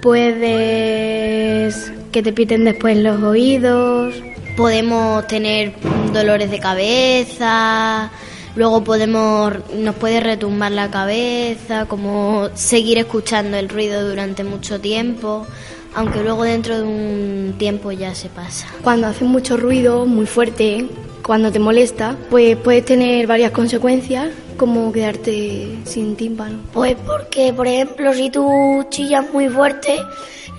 puedes 0.00 1.92
que 2.12 2.22
te 2.22 2.32
piten 2.32 2.64
después 2.64 2.96
los 2.96 3.22
oídos. 3.22 4.14
Podemos 4.56 5.26
tener 5.26 5.72
dolores 6.12 6.50
de 6.50 6.58
cabeza, 6.58 8.10
luego 8.56 8.84
podemos 8.84 9.52
nos 9.74 9.94
puede 9.96 10.20
retumbar 10.20 10.72
la 10.72 10.90
cabeza, 10.90 11.86
como 11.86 12.48
seguir 12.54 12.98
escuchando 12.98 13.56
el 13.56 13.68
ruido 13.68 14.08
durante 14.08 14.44
mucho 14.44 14.80
tiempo, 14.80 15.46
aunque 15.94 16.22
luego 16.22 16.44
dentro 16.44 16.76
de 16.76 16.82
un 16.82 17.54
tiempo 17.58 17.92
ya 17.92 18.14
se 18.14 18.28
pasa. 18.28 18.68
Cuando 18.82 19.06
hace 19.06 19.24
mucho 19.24 19.56
ruido, 19.56 20.06
muy 20.06 20.26
fuerte, 20.26 20.86
cuando 21.22 21.52
te 21.52 21.58
molesta, 21.58 22.16
pues 22.30 22.56
puedes 22.56 22.84
tener 22.84 23.26
varias 23.26 23.52
consecuencias, 23.52 24.30
como 24.56 24.92
quedarte 24.92 25.78
sin 25.84 26.16
tímpano. 26.16 26.58
Pues 26.72 26.96
porque, 27.06 27.52
por 27.52 27.66
ejemplo, 27.66 28.12
si 28.12 28.30
tú 28.30 28.84
chillas 28.90 29.24
muy 29.32 29.48
fuerte, 29.48 29.96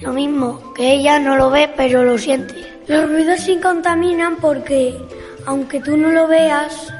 lo 0.01 0.13
mismo, 0.13 0.73
que 0.73 0.93
ella 0.93 1.19
no 1.19 1.35
lo 1.35 1.49
ve, 1.49 1.69
pero 1.75 2.03
lo 2.03 2.17
siente. 2.17 2.55
Los 2.87 3.09
ruidos 3.09 3.39
sí 3.41 3.57
contaminan 3.61 4.37
porque, 4.37 4.97
aunque 5.45 5.79
tú 5.79 5.95
no 5.95 6.11
lo 6.11 6.27
veas, 6.27 6.93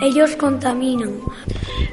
ellos 0.00 0.36
contaminan. 0.36 1.10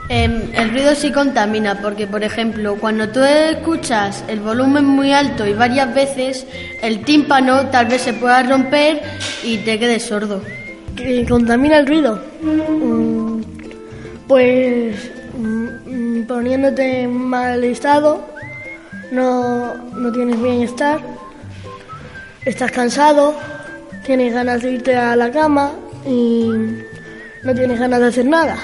Em, 0.10 0.54
el 0.54 0.72
ruido 0.72 0.96
sí 0.96 1.12
contamina 1.12 1.82
porque, 1.82 2.08
por 2.08 2.24
ejemplo, 2.24 2.78
cuando 2.80 3.10
tú 3.10 3.22
escuchas 3.22 4.24
el 4.30 4.40
volumen 4.40 4.86
muy 4.86 5.12
alto 5.12 5.46
y 5.46 5.54
varias 5.54 5.94
veces, 5.94 6.48
el 6.82 7.04
tímpano 7.04 7.68
tal 7.68 7.88
vez 7.88 8.04
se 8.04 8.14
pueda 8.14 8.44
romper 8.44 9.02
y 9.44 9.58
te 9.58 9.78
quedes 9.78 10.04
sordo. 10.04 10.42
¿Que 10.96 11.26
contamina 11.28 11.78
el 11.80 11.88
ruido? 11.88 12.22
Mm, 12.42 13.42
pues 14.28 15.12
mm, 15.38 16.24
poniéndote 16.24 17.02
en 17.02 17.12
mal 17.12 17.64
estado, 17.64 18.26
no, 19.12 19.74
no 19.76 20.12
tienes 20.12 20.42
bienestar, 20.42 21.00
estás 22.46 22.72
cansado, 22.72 23.36
tienes 24.06 24.34
ganas 24.34 24.62
de 24.62 24.72
irte 24.72 24.96
a 24.96 25.16
la 25.16 25.32
cama 25.32 25.72
y 26.06 26.50
no 27.48 27.56
tienes 27.56 27.80
ganas 27.80 28.02
de 28.02 28.08
hacer 28.08 28.26
nada. 28.26 28.58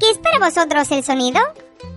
¿Qué 0.00 0.10
es 0.10 0.18
para 0.22 0.38
vosotros 0.38 0.90
el 0.90 1.04
sonido? 1.04 1.40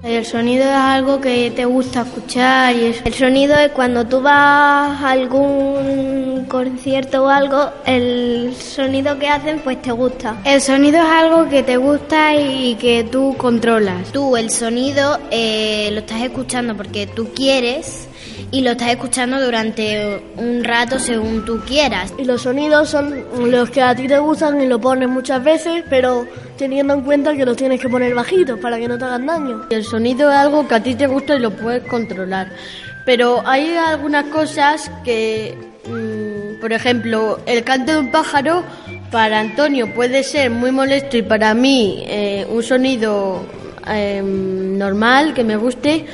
El 0.04 0.26
sonido 0.26 0.66
es 0.66 0.76
algo 0.76 1.22
que 1.22 1.52
te 1.52 1.64
gusta 1.64 2.02
escuchar 2.02 2.76
y 2.76 2.88
es... 2.88 3.02
El 3.06 3.14
sonido 3.14 3.56
es 3.56 3.72
cuando 3.72 4.06
tú 4.06 4.22
vas 4.22 5.02
a 5.02 5.12
algún 5.12 6.48
concierto 6.50 7.24
o 7.24 7.30
algo, 7.30 7.70
el 7.86 8.54
sonido 8.60 9.18
que 9.18 9.30
hacen 9.30 9.60
pues 9.60 9.82
te 9.82 9.94
gusta. 9.94 10.42
El 10.44 10.60
sonido 10.60 10.98
es 10.98 11.10
algo 11.10 11.48
que 11.48 11.64
te 11.64 11.78
gusta 11.78 12.36
y 12.36 12.76
que 12.76 13.06
tú 13.06 13.36
controlas. 13.38 14.12
Tú 14.12 14.36
el 14.36 14.50
sonido 14.50 15.18
eh, 15.32 15.88
lo 15.94 16.00
estás 16.00 16.24
escuchando 16.24 16.76
porque 16.76 17.08
tú 17.08 17.30
quieres 17.34 18.10
y 18.52 18.62
lo 18.62 18.72
estás 18.72 18.90
escuchando 18.90 19.42
durante 19.44 20.22
un 20.38 20.64
rato 20.64 21.00
según 21.00 21.46
tú 21.46 21.62
quieras. 21.66 22.14
Y 22.18 22.26
los 22.26 22.42
sonidos 22.42 22.90
son 22.90 23.24
los 23.50 23.70
que 23.70 23.82
a 23.82 23.96
ti 23.96 24.08
te 24.08 24.20
gustan 24.20 24.62
y 24.62 24.68
lo 24.68 24.80
pones 24.80 25.08
muchas 25.08 25.42
veces, 25.42 25.84
pero 25.90 26.28
teniendo 26.58 26.94
en 26.94 27.02
cuenta 27.02 27.36
que 27.36 27.46
los 27.46 27.56
tienes 27.56 27.80
que 27.80 27.88
poner 27.88 28.14
bajitos 28.14 28.60
para 28.60 28.78
que 28.78 28.88
no 28.90 28.98
te 28.98 29.06
hagan 29.06 29.26
daño. 29.26 29.62
El 29.70 29.86
sonido 29.86 30.30
es 30.30 30.36
algo 30.36 30.68
que 30.68 30.76
a 30.76 30.84
ti 30.84 30.96
te 30.96 31.08
gusta 31.08 31.36
y 31.36 31.40
lo 31.40 31.52
puedes 31.52 31.84
controlar. 31.88 32.50
Pero 33.06 33.42
hay 33.46 33.74
algunas 33.76 34.26
cosas 34.26 34.92
que, 35.04 35.58
mm, 35.88 36.60
por 36.60 36.74
ejemplo, 36.74 37.40
el 37.46 37.64
canto 37.64 37.94
de 37.94 38.00
un 38.00 38.12
pájaro 38.12 38.64
para 39.12 39.40
Antonio 39.40 39.94
puede 39.94 40.24
ser 40.24 40.52
muy 40.52 40.72
molesto 40.72 41.18
y 41.18 41.22
para 41.22 41.54
mí 41.54 42.04
eh, 42.08 42.46
un 42.50 42.64
sonido 42.64 43.46
em, 43.88 44.78
normal 44.78 45.34
que 45.34 45.44
me 45.44 45.56
guste 45.56 46.06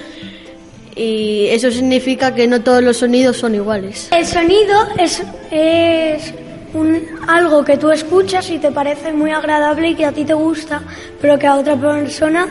y 0.97 1.47
eso 1.49 1.71
significa 1.71 2.33
que 2.33 2.47
no 2.47 2.61
todos 2.61 2.83
los 2.83 2.97
sonidos 2.97 3.37
son 3.37 3.55
iguales. 3.55 4.09
El 4.11 4.25
sonido 4.25 4.87
es, 4.97 5.23
es 5.51 6.33
un, 6.73 7.01
algo 7.27 7.63
que 7.63 7.77
tú 7.77 7.91
escuchas 7.91 8.49
y 8.49 8.57
te 8.57 8.71
parece 8.71 9.13
muy 9.13 9.31
agradable 9.31 9.89
y 9.89 9.95
que 9.95 10.05
a 10.05 10.11
ti 10.11 10.25
te 10.25 10.33
gusta, 10.33 10.81
pero 11.21 11.37
que 11.37 11.47
a 11.47 11.55
otra 11.55 11.75
persona 11.75 12.47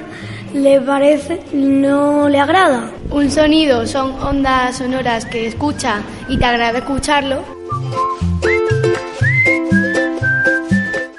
le 0.54 0.80
parece 0.80 1.40
no 1.52 2.28
le 2.28 2.38
agrada. 2.38 2.90
Un 3.10 3.30
sonido 3.30 3.86
son 3.86 4.12
ondas 4.22 4.78
sonoras 4.78 5.26
que 5.26 5.46
escucha 5.46 6.02
y 6.28 6.38
te 6.38 6.44
agrada 6.44 6.78
escucharlo. 6.78 7.42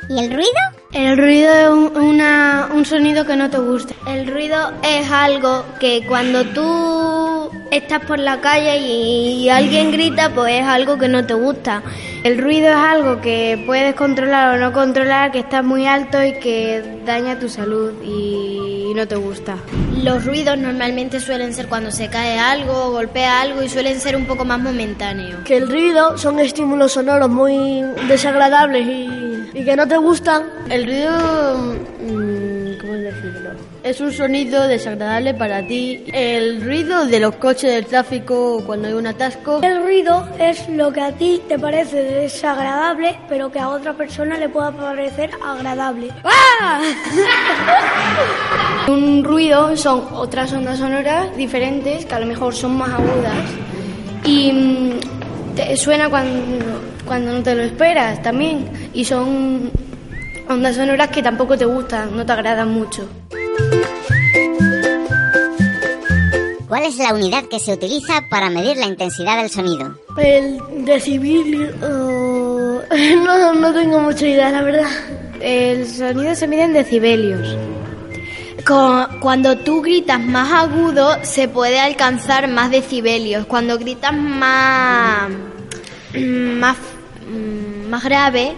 ¿Y 0.10 0.20
el 0.20 0.34
ruido? 0.34 0.67
El 0.98 1.16
ruido 1.16 1.54
es 1.54 1.70
un, 1.70 1.96
una, 1.96 2.70
un 2.74 2.84
sonido 2.84 3.24
que 3.24 3.36
no 3.36 3.52
te 3.52 3.60
gusta. 3.60 3.94
El 4.08 4.26
ruido 4.26 4.58
es 4.82 5.08
algo 5.12 5.64
que 5.80 6.04
cuando 6.08 6.44
tú 6.44 7.52
estás 7.70 8.04
por 8.04 8.18
la 8.18 8.42
calle 8.42 8.80
y 8.80 9.48
alguien 9.48 9.92
grita, 9.92 10.32
pues 10.34 10.60
es 10.60 10.66
algo 10.66 10.98
que 10.98 11.08
no 11.08 11.24
te 11.24 11.36
gusta. 11.36 11.84
El 12.24 12.40
ruido 12.40 12.70
es 12.70 12.76
algo 12.76 13.22
que 13.22 13.64
puedes 13.68 13.94
controlar 13.94 14.56
o 14.56 14.60
no 14.60 14.74
controlar, 14.74 15.32
que 15.32 15.38
está 15.38 15.62
muy 15.62 15.86
alto 15.86 16.24
y 16.24 16.40
que 16.40 16.84
daña 17.06 17.38
tu 17.38 17.48
salud 17.48 17.94
y 18.04 18.92
no 18.96 19.08
te 19.08 19.18
gusta. 19.18 19.58
Los 20.02 20.26
ruidos 20.26 20.58
normalmente 20.58 21.20
suelen 21.20 21.54
ser 21.54 21.68
cuando 21.68 21.92
se 21.92 22.10
cae 22.10 22.40
algo, 22.40 22.90
golpea 22.90 23.42
algo 23.42 23.62
y 23.62 23.70
suelen 23.70 24.00
ser 24.00 24.16
un 24.16 24.26
poco 24.26 24.46
más 24.46 24.60
momentáneos. 24.60 25.42
Que 25.46 25.58
el 25.58 25.70
ruido 25.70 26.18
son 26.18 26.40
estímulos 26.40 26.94
sonoros 26.94 27.30
muy 27.30 27.84
desagradables 28.08 28.88
y, 28.88 29.27
y 29.54 29.64
que 29.64 29.76
no 29.76 29.88
te 29.88 29.98
gustan. 29.98 30.44
El 30.70 30.86
ruido, 30.86 31.58
mm, 31.58 32.80
¿cómo 32.80 32.94
decirlo? 32.94 33.52
Es 33.84 34.02
un 34.02 34.12
sonido 34.12 34.68
desagradable 34.68 35.34
para 35.34 35.66
ti. 35.66 36.04
El 36.12 36.62
ruido 36.62 37.06
de 37.06 37.20
los 37.20 37.36
coches 37.36 37.72
del 37.72 37.86
tráfico 37.86 38.62
cuando 38.66 38.88
hay 38.88 38.94
un 38.94 39.08
atasco. 39.08 39.62
El 39.64 39.84
ruido 39.84 40.28
es 40.40 40.68
lo 40.70 40.92
que 40.92 41.02
a 41.02 41.12
ti 41.12 41.42
te 41.48 41.58
parece 41.58 42.04
desagradable, 42.04 43.20
pero 43.30 43.52
que 43.52 43.60
a 43.60 43.70
otra 43.70 43.94
persona 43.94 44.38
le 44.38 44.50
pueda 44.50 44.72
parecer 44.72 45.32
agradable. 45.44 46.10
¡Ah! 46.24 46.82
Un 48.88 49.24
ruido 49.24 49.76
son 49.76 50.08
otras 50.14 50.52
ondas 50.54 50.80
sonoras 50.80 51.36
diferentes 51.36 52.06
que 52.06 52.16
a 52.16 52.20
lo 52.20 52.26
mejor 52.26 52.54
son 52.54 52.78
más 52.78 52.90
agudas 52.90 53.46
y 54.24 54.52
mm, 54.52 55.56
te 55.56 55.76
suena 55.78 56.10
cuando, 56.10 56.82
cuando 57.06 57.34
no 57.34 57.44
te 57.44 57.56
lo 57.56 57.64
esperas 57.64 58.22
también 58.22 58.66
y 58.98 59.06
son 59.06 59.72
ondas 60.50 60.76
sonoras 60.76 61.10
que 61.10 61.22
tampoco 61.22 61.56
te 61.56 61.66
gustan, 61.66 62.18
no 62.18 62.26
te 62.26 62.32
agradan 62.32 62.74
mucho. 62.74 63.08
¿Cuál 66.68 66.84
es 66.84 66.98
la 66.98 67.14
unidad 67.14 67.44
que 67.44 67.60
se 67.60 67.74
utiliza 67.74 68.24
para 68.32 68.50
medir 68.50 68.76
la 68.78 68.88
intensidad 68.88 69.38
del 69.38 69.52
sonido? 69.52 70.00
El 70.18 70.60
decibelio... 70.84 71.70
oh, 71.84 72.82
no, 73.24 73.54
no 73.54 73.72
tengo 73.72 74.00
mucha 74.00 74.26
idea, 74.26 74.50
la 74.50 74.64
verdad. 74.64 74.90
El 75.42 75.88
sonido 75.88 76.34
se 76.34 76.48
mide 76.48 76.64
en 76.64 76.74
decibelios. 76.74 77.56
Cuando 78.66 79.60
tú 79.60 79.84
gritas 79.84 80.20
más 80.20 80.52
agudo, 80.52 81.24
se 81.24 81.48
puede 81.48 81.80
alcanzar 81.80 82.48
más 82.48 82.72
decibelios. 82.72 83.46
Cuando 83.46 83.78
gritas 83.78 84.14
más, 84.14 85.30
más, 86.16 86.78
mm, 87.30 87.90
más 87.90 88.04
grave, 88.04 88.56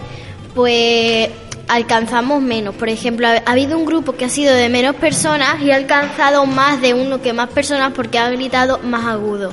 pues 0.53 1.29
alcanzamos 1.68 2.41
menos. 2.41 2.75
Por 2.75 2.89
ejemplo, 2.89 3.27
ha 3.27 3.41
ha 3.46 3.51
habido 3.51 3.77
un 3.77 3.86
grupo 3.86 4.13
que 4.13 4.25
ha 4.25 4.29
sido 4.29 4.53
de 4.53 4.70
menos 4.70 4.96
personas 4.96 5.62
y 5.62 5.72
ha 5.72 5.75
alcanzado 5.75 6.46
más 6.46 6.82
de 6.82 6.94
uno 6.94 7.22
que 7.22 7.34
más 7.34 7.50
personas 7.50 7.94
porque 7.96 8.20
ha 8.20 8.29
gritado 8.29 8.79
más 8.79 9.06
agudo. 9.06 9.51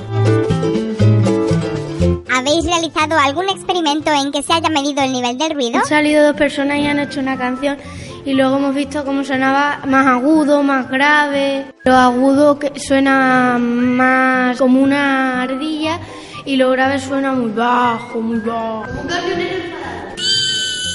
¿Habéis 2.29 2.65
realizado 2.65 3.17
algún 3.17 3.49
experimento 3.49 4.11
en 4.11 4.31
que 4.31 4.43
se 4.43 4.53
haya 4.53 4.69
medido 4.69 5.03
el 5.03 5.11
nivel 5.11 5.37
del 5.37 5.51
ruido? 5.51 5.79
Han 5.79 5.85
salido 5.85 6.23
dos 6.23 6.35
personas 6.35 6.77
y 6.79 6.87
han 6.87 6.99
hecho 6.99 7.19
una 7.19 7.37
canción 7.37 7.77
y 8.27 8.33
luego 8.33 8.57
hemos 8.57 8.75
visto 8.75 9.05
cómo 9.05 9.23
sonaba 9.23 9.79
más 9.87 10.05
agudo, 10.05 10.61
más 10.61 10.89
grave. 10.89 11.65
Lo 11.85 11.95
agudo 11.95 12.59
que 12.59 12.77
suena 12.77 13.57
más 13.57 14.57
como 14.57 14.81
una 14.81 15.43
ardilla 15.43 15.99
y 16.45 16.57
lo 16.57 16.69
grave 16.71 16.99
suena 16.99 17.31
muy 17.31 17.51
bajo, 17.51 18.19
muy 18.21 18.39
bajo. 18.39 18.85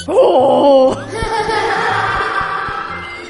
¡Oh! 0.07 0.97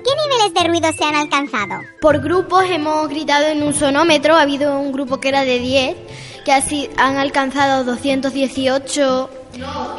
¿Qué 0.05 0.11
niveles 0.17 0.55
de 0.55 0.65
ruido 0.69 0.93
se 0.93 1.05
han 1.05 1.15
alcanzado? 1.15 1.83
Por 2.01 2.21
grupos 2.21 2.65
hemos 2.69 3.09
gritado 3.09 3.47
en 3.47 3.63
un 3.63 3.75
sonómetro. 3.75 4.35
Ha 4.35 4.43
habido 4.43 4.79
un 4.79 4.93
grupo 4.93 5.21
que 5.21 5.29
era 5.29 5.45
de 5.45 5.59
10, 5.59 5.97
que 6.45 6.53
así 6.53 6.91
han 6.97 7.17
alcanzado 7.17 7.85
218. 7.85 9.31
No, 9.59 9.97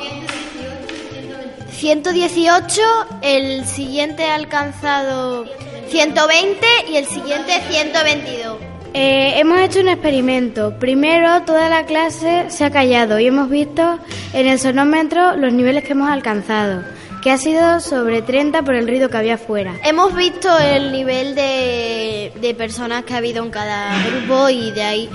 118. 1.72 2.82
El 3.22 3.66
siguiente 3.66 4.26
ha 4.26 4.36
alcanzado 4.36 5.46
120 5.90 6.66
y 6.90 6.96
el 6.98 7.06
siguiente 7.06 7.62
122. 7.70 8.53
Eh, 8.96 9.40
hemos 9.40 9.60
hecho 9.60 9.80
un 9.80 9.90
experimento. 9.90 10.78
Primero, 10.80 11.42
toda 11.44 11.68
la 11.70 11.86
clase 11.86 12.46
se 12.50 12.64
ha 12.66 12.70
callado 12.72 13.20
y 13.20 13.26
hemos 13.28 13.50
visto 13.50 13.98
en 14.34 14.48
el 14.48 14.60
sonómetro 14.60 15.36
los 15.36 15.52
niveles 15.52 15.84
que 15.84 15.94
hemos 15.94 16.10
alcanzado, 16.12 16.84
que 17.24 17.32
ha 17.32 17.38
sido 17.40 17.80
sobre 17.80 18.22
30 18.22 18.62
por 18.62 18.76
el 18.76 18.88
ruido 18.88 19.10
que 19.10 19.18
había 19.18 19.38
fuera. 19.40 19.74
Hemos 19.84 20.16
visto 20.16 20.48
el 20.60 20.92
nivel 20.92 21.34
de, 21.34 22.34
de 22.40 22.54
personas 22.54 23.04
que 23.04 23.14
ha 23.16 23.18
habido 23.18 23.44
en 23.44 23.50
cada 23.50 23.98
grupo 24.06 24.50
y 24.50 24.72
de 24.72 24.84
ahí 24.84 25.10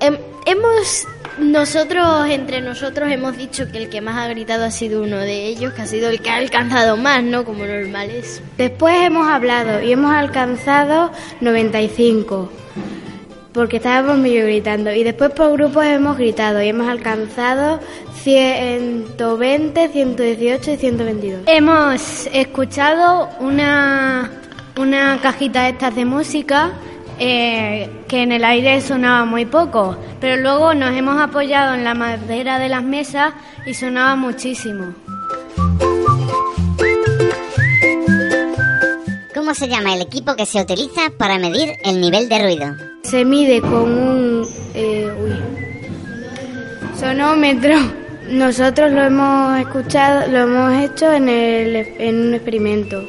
hem- 0.00 0.18
hemos 0.46 1.06
nosotros 1.40 2.28
entre 2.28 2.60
nosotros 2.60 3.10
hemos 3.10 3.36
dicho 3.36 3.70
que 3.70 3.78
el 3.78 3.88
que 3.88 4.00
más 4.00 4.16
ha 4.16 4.28
gritado 4.28 4.64
ha 4.64 4.70
sido 4.70 5.02
uno 5.02 5.18
de 5.18 5.46
ellos, 5.46 5.72
que 5.72 5.82
ha 5.82 5.86
sido 5.86 6.10
el 6.10 6.20
que 6.20 6.30
ha 6.30 6.36
alcanzado 6.36 6.96
más, 6.96 7.22
¿no? 7.22 7.44
Como 7.44 7.64
normal 7.64 8.10
es. 8.10 8.42
Después 8.56 8.96
hemos 9.02 9.26
hablado 9.26 9.82
y 9.82 9.92
hemos 9.92 10.12
alcanzado 10.12 11.10
95, 11.40 12.50
porque 13.52 13.78
estábamos 13.78 14.18
medio 14.18 14.44
gritando. 14.44 14.92
Y 14.92 15.02
después 15.02 15.30
por 15.30 15.52
grupos 15.52 15.84
hemos 15.84 16.16
gritado 16.16 16.62
y 16.62 16.68
hemos 16.68 16.88
alcanzado 16.88 17.80
120, 18.22 19.88
118 19.88 20.70
y 20.70 20.76
122. 20.76 21.42
Hemos 21.46 22.28
escuchado 22.32 23.28
una, 23.40 24.30
una 24.76 25.18
cajita 25.22 25.68
estas 25.68 25.94
de 25.94 26.04
música 26.04 26.72
eh, 27.22 27.88
que 28.08 28.22
en 28.22 28.32
el 28.32 28.44
aire 28.44 28.80
sonaba 28.80 29.26
muy 29.26 29.44
poco, 29.44 29.94
pero 30.20 30.38
luego 30.38 30.72
nos 30.72 30.96
hemos 30.96 31.20
apoyado 31.20 31.74
en 31.74 31.84
la 31.84 31.94
madera 31.94 32.58
de 32.58 32.70
las 32.70 32.82
mesas 32.82 33.34
y 33.66 33.74
sonaba 33.74 34.16
muchísimo. 34.16 34.94
¿Cómo 39.34 39.54
se 39.54 39.68
llama 39.68 39.94
el 39.94 40.00
equipo 40.00 40.34
que 40.34 40.46
se 40.46 40.62
utiliza 40.62 41.02
para 41.18 41.38
medir 41.38 41.74
el 41.84 42.00
nivel 42.00 42.28
de 42.30 42.42
ruido? 42.42 42.74
Se 43.02 43.24
mide 43.24 43.60
con 43.60 43.98
un 43.98 44.46
eh, 44.74 45.12
uy, 45.22 45.38
sonómetro. 46.98 47.76
Nosotros 48.30 48.92
lo 48.92 49.02
hemos 49.02 49.58
escuchado, 49.58 50.26
lo 50.30 50.38
hemos 50.38 50.84
hecho 50.84 51.12
en, 51.12 51.28
el, 51.28 51.76
en 51.76 52.28
un 52.28 52.34
experimento. 52.34 53.02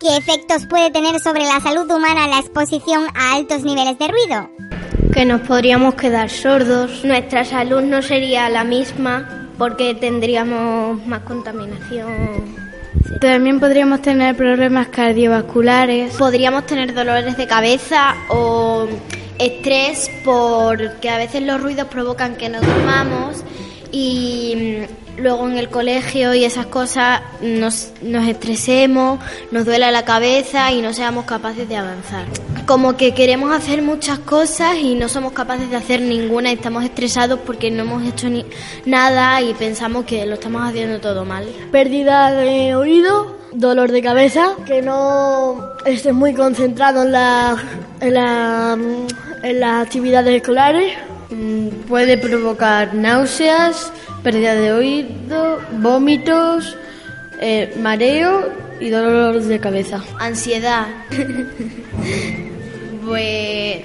¿Qué 0.00 0.16
efectos 0.16 0.64
puede 0.64 0.90
tener 0.90 1.20
sobre 1.20 1.42
la 1.42 1.60
salud 1.60 1.84
humana 1.90 2.26
la 2.26 2.38
exposición 2.38 3.04
a 3.14 3.34
altos 3.34 3.64
niveles 3.64 3.98
de 3.98 4.08
ruido? 4.08 4.48
Que 5.12 5.26
nos 5.26 5.42
podríamos 5.42 5.94
quedar 5.94 6.30
sordos. 6.30 7.04
Nuestra 7.04 7.44
salud 7.44 7.82
no 7.82 8.00
sería 8.00 8.48
la 8.48 8.64
misma 8.64 9.50
porque 9.58 9.94
tendríamos 9.94 11.06
más 11.06 11.20
contaminación. 11.20 12.56
También 13.20 13.60
podríamos 13.60 14.00
tener 14.00 14.34
problemas 14.34 14.88
cardiovasculares. 14.88 16.16
Podríamos 16.16 16.64
tener 16.64 16.94
dolores 16.94 17.36
de 17.36 17.46
cabeza 17.46 18.14
o 18.30 18.86
estrés 19.38 20.10
porque 20.24 21.10
a 21.10 21.18
veces 21.18 21.42
los 21.42 21.60
ruidos 21.60 21.88
provocan 21.88 22.36
que 22.36 22.48
nos 22.48 22.62
durmamos 22.62 23.44
y 23.92 24.78
luego 25.20 25.48
en 25.48 25.58
el 25.58 25.68
colegio 25.68 26.34
y 26.34 26.44
esas 26.44 26.66
cosas 26.66 27.20
nos, 27.40 27.92
nos 28.02 28.26
estresemos, 28.28 29.20
nos 29.50 29.64
duela 29.64 29.90
la 29.90 30.04
cabeza 30.04 30.72
y 30.72 30.82
no 30.82 30.92
seamos 30.92 31.24
capaces 31.24 31.68
de 31.68 31.76
avanzar. 31.76 32.26
Como 32.66 32.96
que 32.96 33.14
queremos 33.14 33.52
hacer 33.54 33.82
muchas 33.82 34.18
cosas 34.18 34.76
y 34.76 34.94
no 34.94 35.08
somos 35.08 35.32
capaces 35.32 35.70
de 35.70 35.76
hacer 35.76 36.00
ninguna 36.00 36.50
y 36.50 36.54
estamos 36.54 36.84
estresados 36.84 37.40
porque 37.44 37.70
no 37.70 37.82
hemos 37.82 38.04
hecho 38.04 38.28
ni 38.28 38.44
nada 38.84 39.40
y 39.40 39.54
pensamos 39.54 40.04
que 40.04 40.24
lo 40.26 40.34
estamos 40.34 40.62
haciendo 40.62 41.00
todo 41.00 41.24
mal. 41.24 41.46
Pérdida 41.72 42.32
de 42.32 42.74
oído, 42.74 43.38
dolor 43.52 43.90
de 43.90 44.02
cabeza, 44.02 44.56
que 44.66 44.82
no 44.82 45.70
estés 45.84 46.14
muy 46.14 46.34
concentrado 46.34 47.02
en, 47.02 47.12
la, 47.12 47.56
en, 48.00 48.14
la, 48.14 48.78
en 49.42 49.60
las 49.60 49.86
actividades 49.86 50.34
escolares. 50.34 50.92
Mm, 51.30 51.68
Puede 51.88 52.18
provocar 52.18 52.94
náuseas, 52.94 53.92
pérdida 54.22 54.54
de 54.54 54.72
oído, 54.72 55.60
vómitos, 55.78 56.76
eh, 57.40 57.74
mareo 57.80 58.50
y 58.80 58.90
dolor 58.90 59.40
de 59.40 59.60
cabeza. 59.60 60.02
Ansiedad. 60.18 60.86
pues 63.06 63.78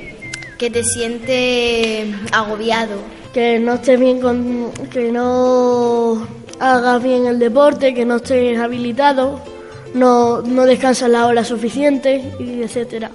que 0.57 0.69
te 0.71 0.83
sientes 0.83 2.15
agobiado. 2.31 2.97
Que 3.33 3.59
no 3.59 3.73
estés 3.73 3.99
bien 3.99 4.21
con, 4.21 4.71
que 4.91 5.11
no 5.11 6.25
hagas 6.59 7.03
bien 7.03 7.25
el 7.25 7.37
deporte, 7.39 7.93
que 7.93 8.05
no 8.05 8.17
estés 8.17 8.57
habilitado, 8.57 9.41
no, 9.93 10.41
no 10.41 10.65
descansas 10.65 11.09
la 11.09 11.25
hora 11.25 11.43
suficiente, 11.43 12.31
y 12.39 12.61
etcétera. 12.61 13.11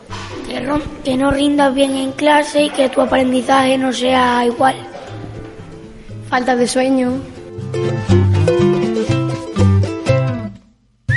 Que 1.04 1.16
no, 1.16 1.30
rindas 1.30 1.72
bien 1.72 1.94
en 1.94 2.10
clase 2.10 2.64
y 2.64 2.70
que 2.70 2.88
tu 2.88 3.00
aprendizaje 3.00 3.78
no 3.78 3.92
sea 3.92 4.44
igual. 4.44 4.74
Falta 6.28 6.56
de 6.56 6.66
sueño. 6.66 7.12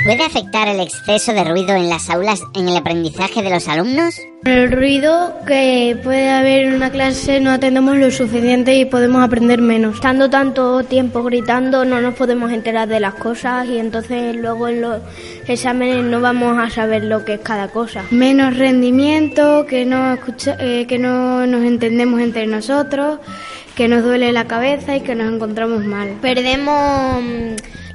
¿Puede 0.04 0.22
afectar 0.22 0.68
el 0.68 0.80
exceso 0.80 1.32
de 1.32 1.44
ruido 1.44 1.74
en 1.74 1.88
las 1.88 2.10
aulas 2.10 2.42
en 2.54 2.68
el 2.68 2.76
aprendizaje 2.76 3.42
de 3.42 3.48
los 3.48 3.66
alumnos? 3.68 4.14
El 4.44 4.70
ruido 4.70 5.34
que 5.46 5.98
puede 6.04 6.28
haber 6.28 6.66
en 6.66 6.74
una 6.74 6.90
clase 6.90 7.40
no 7.40 7.50
atendemos 7.50 7.96
lo 7.96 8.10
suficiente 8.10 8.74
y 8.76 8.84
podemos 8.84 9.24
aprender 9.24 9.62
menos. 9.62 9.94
Estando 9.94 10.28
tanto 10.28 10.84
tiempo 10.84 11.22
gritando 11.22 11.86
no 11.86 12.02
nos 12.02 12.12
podemos 12.14 12.52
enterar 12.52 12.86
de 12.86 13.00
las 13.00 13.14
cosas 13.14 13.66
y 13.66 13.78
entonces 13.78 14.36
luego 14.36 14.68
en 14.68 14.82
los 14.82 15.00
exámenes 15.48 16.04
no 16.04 16.20
vamos 16.20 16.58
a 16.58 16.68
saber 16.68 17.04
lo 17.04 17.24
que 17.24 17.34
es 17.34 17.40
cada 17.40 17.68
cosa. 17.68 18.02
Menos 18.10 18.58
rendimiento, 18.58 19.64
que 19.64 19.86
no, 19.86 20.12
escucha- 20.12 20.58
eh, 20.60 20.84
que 20.86 20.98
no 20.98 21.46
nos 21.46 21.64
entendemos 21.64 22.20
entre 22.20 22.46
nosotros, 22.46 23.20
que 23.74 23.88
nos 23.88 24.04
duele 24.04 24.32
la 24.32 24.44
cabeza 24.44 24.94
y 24.96 25.00
que 25.00 25.14
nos 25.14 25.32
encontramos 25.32 25.82
mal. 25.86 26.10
Perdemos 26.20 27.24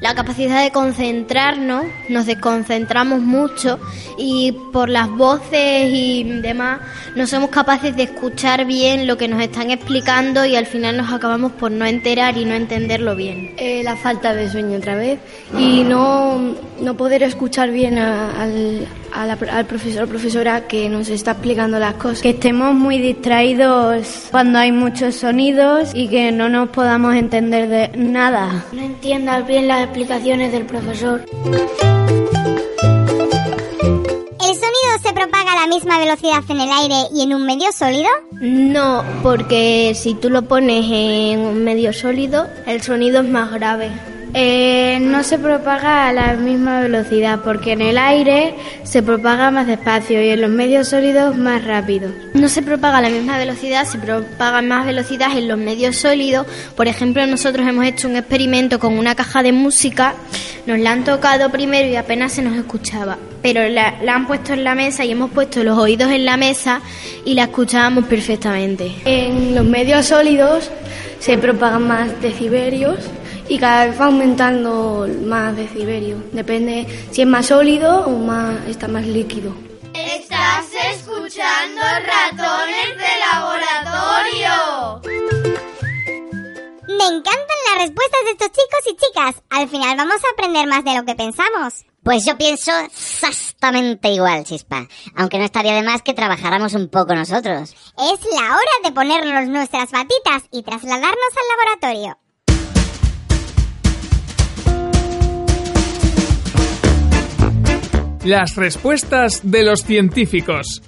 la 0.01 0.15
capacidad 0.15 0.63
de 0.63 0.71
concentrarnos, 0.71 1.85
nos 2.07 2.25
desconcentramos 2.25 3.19
mucho 3.19 3.79
y 4.17 4.53
por 4.71 4.89
las 4.89 5.09
voces 5.09 5.89
y 5.91 6.23
demás 6.41 6.79
no 7.15 7.27
somos 7.27 7.49
capaces 7.49 7.95
de 7.95 8.03
escuchar 8.03 8.65
bien 8.65 9.07
lo 9.07 9.17
que 9.17 9.27
nos 9.27 9.41
están 9.41 9.71
explicando 9.71 10.45
y 10.45 10.55
al 10.55 10.65
final 10.65 10.95
nos 10.95 11.11
acabamos 11.11 11.51
por 11.51 11.71
no 11.71 11.85
enterar 11.85 12.37
y 12.37 12.45
no 12.45 12.53
entenderlo 12.53 13.15
bien. 13.15 13.53
Eh, 13.57 13.81
la 13.83 13.97
falta 13.97 14.33
de 14.33 14.49
sueño 14.49 14.77
otra 14.77 14.95
vez 14.95 15.19
y 15.57 15.83
no, 15.83 16.55
no 16.79 16.93
poder 16.95 17.23
escuchar 17.23 17.71
bien 17.71 17.97
al, 17.97 18.87
a 19.13 19.25
la- 19.25 19.37
al 19.51 19.65
profesor 19.65 20.03
o 20.03 20.07
profesora 20.07 20.67
que 20.67 20.89
nos 20.89 21.09
está 21.09 21.31
explicando 21.31 21.79
las 21.79 21.95
cosas. 21.95 22.21
Que 22.21 22.29
estemos 22.31 22.73
muy 22.73 22.99
distraídos 22.99 24.27
cuando 24.31 24.59
hay 24.59 24.71
muchos 24.71 25.15
sonidos 25.15 25.89
y 25.93 26.07
que 26.07 26.31
no 26.31 26.49
nos 26.49 26.69
podamos 26.69 27.15
entender 27.15 27.67
de 27.69 27.91
nada. 27.97 28.65
No 28.71 28.81
entiendas 28.81 29.45
bien 29.47 29.67
las 29.67 29.83
explicaciones 29.83 30.51
del 30.51 30.65
profesor. 30.65 31.25
¿El 34.41 34.55
sonido 34.55 34.91
se 35.03 35.13
propaga 35.13 35.53
a 35.53 35.61
la 35.61 35.67
misma 35.67 35.99
velocidad 35.99 36.43
en 36.49 36.59
el 36.61 36.69
aire 36.69 36.95
y 37.13 37.23
en 37.23 37.33
un 37.33 37.45
medio 37.45 37.71
sólido? 37.71 38.09
No, 38.41 39.03
porque 39.21 39.93
si 39.95 40.13
tú 40.15 40.29
lo 40.29 40.43
pones 40.43 40.85
en 40.89 41.39
un 41.41 41.63
medio 41.63 41.91
sólido, 41.93 42.47
el 42.65 42.81
sonido 42.81 43.21
es 43.21 43.29
más 43.29 43.51
grave. 43.51 43.89
Eh, 44.33 44.99
no 45.01 45.23
se 45.23 45.39
propaga 45.39 46.07
a 46.07 46.13
la 46.13 46.33
misma 46.33 46.81
velocidad, 46.81 47.39
porque 47.43 47.71
en 47.71 47.81
el 47.81 47.97
aire 47.97 48.53
se 48.83 49.01
propaga 49.01 49.49
más 49.49 49.65
despacio 49.65 50.21
y 50.21 50.29
en 50.29 50.41
los 50.41 50.51
medios 50.51 50.89
sólidos 50.89 51.35
más 51.35 51.65
rápido. 51.65 52.11
No 52.35 52.47
se 52.47 52.61
propaga 52.61 52.99
a 52.99 53.01
la 53.01 53.09
misma 53.09 53.37
velocidad, 53.37 53.85
se 53.85 53.97
propaga 53.97 54.61
más 54.61 54.85
velocidad 54.85 55.35
en 55.35 55.47
los 55.47 55.57
medios 55.57 55.95
sólidos. 55.97 56.45
Por 56.75 56.87
ejemplo, 56.87 57.25
nosotros 57.25 57.67
hemos 57.67 57.85
hecho 57.85 58.07
un 58.07 58.17
experimento 58.17 58.77
con 58.77 58.97
una 58.99 59.15
caja 59.15 59.41
de 59.41 59.51
música, 59.51 60.13
nos 60.67 60.79
la 60.79 60.91
han 60.91 61.03
tocado 61.03 61.49
primero 61.49 61.87
y 61.87 61.95
apenas 61.95 62.33
se 62.33 62.43
nos 62.43 62.55
escuchaba, 62.55 63.17
pero 63.41 63.67
la, 63.67 63.95
la 64.03 64.13
han 64.13 64.27
puesto 64.27 64.53
en 64.53 64.63
la 64.63 64.75
mesa 64.75 65.03
y 65.05 65.11
hemos 65.11 65.31
puesto 65.31 65.63
los 65.63 65.77
oídos 65.77 66.11
en 66.11 66.25
la 66.25 66.37
mesa 66.37 66.81
y 67.25 67.33
la 67.33 67.43
escuchábamos 67.43 68.05
perfectamente. 68.05 68.93
En 69.05 69.55
los 69.55 69.65
medios 69.65 70.05
sólidos 70.05 70.69
se 71.19 71.37
propagan 71.39 71.87
más 71.87 72.21
decibelios 72.21 72.97
y 73.49 73.57
cada 73.57 73.87
vez 73.87 73.99
va 73.99 74.05
aumentando 74.05 75.07
más 75.25 75.55
decibelios. 75.55 76.21
Depende 76.31 76.87
si 77.11 77.23
es 77.23 77.27
más 77.27 77.47
sólido 77.47 78.05
o 78.05 78.11
más 78.11 78.55
está 78.67 78.87
más 78.87 79.05
líquido. 79.05 79.53
Estás 79.93 80.67
escuchando 80.93 81.81
ratones 81.81 82.95
de 82.95 83.09
laboratorio. 83.33 85.01
Me 86.87 87.05
encantan 87.05 87.59
las 87.71 87.81
respuestas 87.87 88.23
de 88.25 88.31
estos 88.31 88.51
chicos 88.51 88.83
y 88.85 88.95
chicas. 88.95 89.43
Al 89.49 89.67
final 89.67 89.97
vamos 89.97 90.21
a 90.23 90.31
aprender 90.33 90.67
más 90.67 90.83
de 90.83 90.95
lo 90.95 91.05
que 91.05 91.15
pensamos. 91.15 91.85
Pues 92.03 92.25
yo 92.25 92.37
pienso 92.37 92.71
exactamente 92.85 94.09
igual, 94.09 94.45
Chispa. 94.45 94.87
Aunque 95.15 95.37
no 95.37 95.43
estaría 95.43 95.73
de 95.73 95.83
más 95.83 96.01
que 96.01 96.13
trabajáramos 96.13 96.73
un 96.73 96.87
poco 96.89 97.13
nosotros. 97.15 97.71
Es 97.97 98.25
la 98.35 98.55
hora 98.55 98.75
de 98.83 98.91
ponernos 98.91 99.47
nuestras 99.47 99.91
batitas 99.91 100.43
y 100.51 100.63
trasladarnos 100.63 101.33
al 101.35 101.57
laboratorio. 101.57 102.28
Las 108.25 108.57
respuestas 108.57 109.49
de 109.49 109.63
los 109.63 109.83
científicos. 109.83 110.81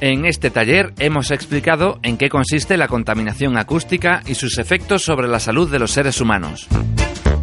En 0.00 0.24
este 0.24 0.50
taller 0.50 0.92
hemos 0.98 1.30
explicado 1.30 2.00
en 2.02 2.16
qué 2.16 2.28
consiste 2.28 2.76
la 2.76 2.88
contaminación 2.88 3.56
acústica 3.56 4.20
y 4.26 4.34
sus 4.34 4.58
efectos 4.58 5.04
sobre 5.04 5.28
la 5.28 5.38
salud 5.38 5.70
de 5.70 5.78
los 5.78 5.92
seres 5.92 6.20
humanos. 6.20 6.66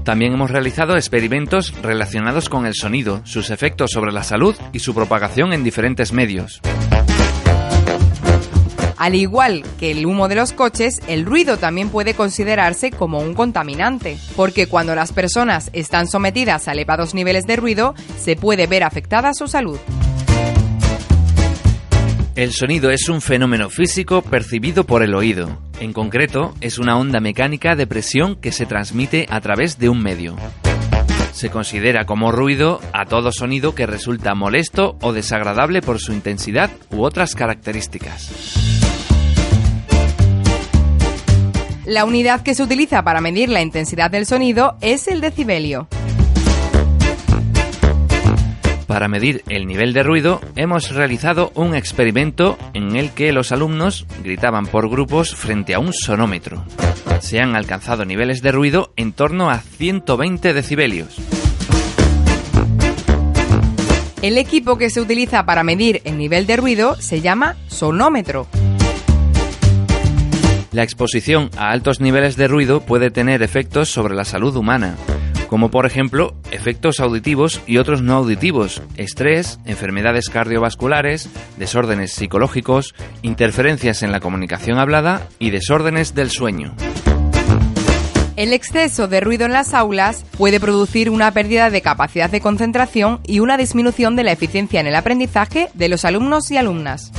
También 0.03 0.33
hemos 0.33 0.51
realizado 0.51 0.97
experimentos 0.97 1.73
relacionados 1.81 2.49
con 2.49 2.65
el 2.65 2.73
sonido, 2.73 3.21
sus 3.25 3.49
efectos 3.49 3.91
sobre 3.91 4.11
la 4.11 4.23
salud 4.23 4.55
y 4.73 4.79
su 4.79 4.93
propagación 4.93 5.53
en 5.53 5.63
diferentes 5.63 6.11
medios. 6.11 6.59
Al 8.99 9.15
igual 9.15 9.63
que 9.79 9.91
el 9.91 10.05
humo 10.05 10.27
de 10.27 10.35
los 10.35 10.51
coches, 10.51 10.99
el 11.07 11.25
ruido 11.25 11.55
también 11.55 11.87
puede 11.87 12.15
considerarse 12.15 12.91
como 12.91 13.19
un 13.19 13.33
contaminante, 13.33 14.17
porque 14.35 14.67
cuando 14.67 14.93
las 14.93 15.13
personas 15.13 15.69
están 15.71 16.05
sometidas 16.07 16.67
a 16.67 16.73
elevados 16.73 17.13
niveles 17.13 17.47
de 17.47 17.55
ruido, 17.55 17.95
se 18.17 18.35
puede 18.35 18.67
ver 18.67 18.83
afectada 18.83 19.33
su 19.33 19.47
salud. 19.47 19.79
El 22.35 22.51
sonido 22.51 22.91
es 22.91 23.07
un 23.07 23.21
fenómeno 23.21 23.69
físico 23.69 24.21
percibido 24.21 24.83
por 24.83 25.01
el 25.01 25.15
oído. 25.15 25.61
En 25.79 25.93
concreto, 25.93 26.53
es 26.59 26.77
una 26.77 26.97
onda 26.97 27.21
mecánica 27.21 27.77
de 27.77 27.87
presión 27.87 28.35
que 28.35 28.51
se 28.51 28.65
transmite 28.65 29.27
a 29.29 29.39
través 29.39 29.79
de 29.79 29.87
un 29.87 30.03
medio. 30.03 30.35
Se 31.31 31.49
considera 31.49 32.05
como 32.05 32.33
ruido 32.33 32.81
a 32.91 33.05
todo 33.05 33.31
sonido 33.31 33.75
que 33.75 33.85
resulta 33.85 34.35
molesto 34.35 34.97
o 35.01 35.13
desagradable 35.13 35.81
por 35.81 35.99
su 35.99 36.11
intensidad 36.11 36.69
u 36.91 37.03
otras 37.03 37.33
características. 37.33 38.68
La 41.89 42.05
unidad 42.05 42.41
que 42.41 42.53
se 42.53 42.61
utiliza 42.61 43.03
para 43.03 43.19
medir 43.19 43.49
la 43.49 43.63
intensidad 43.63 44.11
del 44.11 44.27
sonido 44.27 44.77
es 44.79 45.07
el 45.07 45.21
decibelio. 45.21 45.87
Para 48.85 49.07
medir 49.07 49.41
el 49.49 49.65
nivel 49.65 49.93
de 49.93 50.03
ruido, 50.03 50.39
hemos 50.55 50.91
realizado 50.91 51.51
un 51.55 51.73
experimento 51.73 52.59
en 52.75 52.95
el 52.95 53.09
que 53.09 53.31
los 53.31 53.51
alumnos 53.51 54.05
gritaban 54.23 54.67
por 54.67 54.87
grupos 54.87 55.33
frente 55.33 55.73
a 55.73 55.79
un 55.79 55.91
sonómetro. 55.91 56.63
Se 57.21 57.39
han 57.39 57.55
alcanzado 57.55 58.05
niveles 58.05 58.43
de 58.43 58.51
ruido 58.51 58.93
en 58.95 59.11
torno 59.11 59.49
a 59.49 59.57
120 59.57 60.53
decibelios. 60.53 61.17
El 64.21 64.37
equipo 64.37 64.77
que 64.77 64.91
se 64.91 65.01
utiliza 65.01 65.43
para 65.47 65.63
medir 65.63 66.01
el 66.03 66.19
nivel 66.19 66.45
de 66.45 66.55
ruido 66.55 67.01
se 67.01 67.21
llama 67.21 67.57
sonómetro. 67.67 68.45
La 70.71 70.83
exposición 70.83 71.49
a 71.57 71.71
altos 71.71 71.99
niveles 71.99 72.35
de 72.35 72.47
ruido 72.47 72.81
puede 72.81 73.11
tener 73.11 73.41
efectos 73.43 73.89
sobre 73.89 74.15
la 74.15 74.25
salud 74.25 74.55
humana 74.55 74.95
como 75.49 75.71
por 75.71 75.87
ejemplo 75.87 76.35
efectos 76.51 76.99
auditivos 76.99 77.59
y 77.65 77.77
otros 77.77 78.03
no 78.03 78.13
auditivos, 78.13 78.83
estrés, 78.97 79.59
enfermedades 79.65 80.29
cardiovasculares, 80.29 81.27
desórdenes 81.57 82.11
psicológicos, 82.11 82.93
interferencias 83.23 84.03
en 84.03 84.11
la 84.11 84.19
comunicación 84.19 84.77
hablada 84.77 85.27
y 85.39 85.49
desórdenes 85.49 86.13
del 86.13 86.29
sueño. 86.29 86.75
El 88.35 88.53
exceso 88.53 89.07
de 89.07 89.19
ruido 89.19 89.45
en 89.45 89.51
las 89.51 89.73
aulas 89.73 90.23
puede 90.37 90.59
producir 90.59 91.09
una 91.09 91.31
pérdida 91.31 91.69
de 91.71 91.81
capacidad 91.81 92.29
de 92.29 92.39
concentración 92.39 93.19
y 93.25 93.39
una 93.39 93.57
disminución 93.57 94.15
de 94.15 94.23
la 94.23 94.31
eficiencia 94.31 94.79
en 94.79 94.87
el 94.87 94.95
aprendizaje 94.95 95.69
de 95.73 95.89
los 95.89 96.05
alumnos 96.05 96.49
y 96.51 96.57
alumnas. 96.57 97.11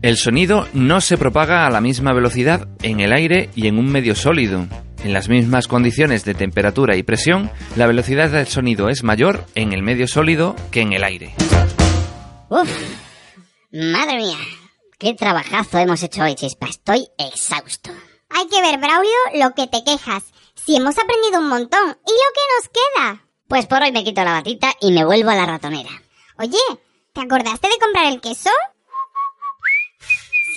El 0.00 0.16
sonido 0.16 0.68
no 0.74 1.00
se 1.00 1.18
propaga 1.18 1.66
a 1.66 1.70
la 1.70 1.80
misma 1.80 2.12
velocidad 2.12 2.68
en 2.82 3.00
el 3.00 3.12
aire 3.12 3.50
y 3.56 3.66
en 3.66 3.78
un 3.78 3.90
medio 3.90 4.14
sólido. 4.14 4.64
En 5.02 5.12
las 5.12 5.28
mismas 5.28 5.66
condiciones 5.66 6.24
de 6.24 6.34
temperatura 6.34 6.94
y 6.94 7.02
presión, 7.02 7.50
la 7.74 7.88
velocidad 7.88 8.30
del 8.30 8.46
sonido 8.46 8.90
es 8.90 9.02
mayor 9.02 9.44
en 9.56 9.72
el 9.72 9.82
medio 9.82 10.06
sólido 10.06 10.54
que 10.70 10.82
en 10.82 10.92
el 10.92 11.02
aire. 11.02 11.34
Uf, 12.48 12.70
madre 13.72 14.18
mía, 14.18 14.38
qué 14.98 15.14
trabajazo 15.14 15.78
hemos 15.78 16.00
hecho 16.04 16.22
hoy, 16.22 16.36
chispa. 16.36 16.68
Estoy 16.68 17.08
exhausto. 17.18 17.90
Hay 18.30 18.46
que 18.46 18.60
ver, 18.60 18.78
Braulio, 18.78 19.10
lo 19.34 19.52
que 19.54 19.66
te 19.66 19.82
quejas. 19.82 20.22
Si 20.54 20.76
hemos 20.76 20.96
aprendido 20.96 21.40
un 21.40 21.48
montón. 21.48 21.88
¿Y 21.88 22.12
lo 22.12 22.28
que 22.34 22.46
nos 22.56 22.68
queda? 22.68 23.24
Pues 23.48 23.66
por 23.66 23.82
hoy 23.82 23.90
me 23.90 24.04
quito 24.04 24.22
la 24.22 24.32
batita 24.32 24.72
y 24.80 24.92
me 24.92 25.04
vuelvo 25.04 25.30
a 25.30 25.34
la 25.34 25.46
ratonera. 25.46 25.90
Oye, 26.38 26.58
¿te 27.12 27.20
acordaste 27.20 27.68
de 27.68 27.78
comprar 27.80 28.12
el 28.12 28.20
queso? 28.20 28.50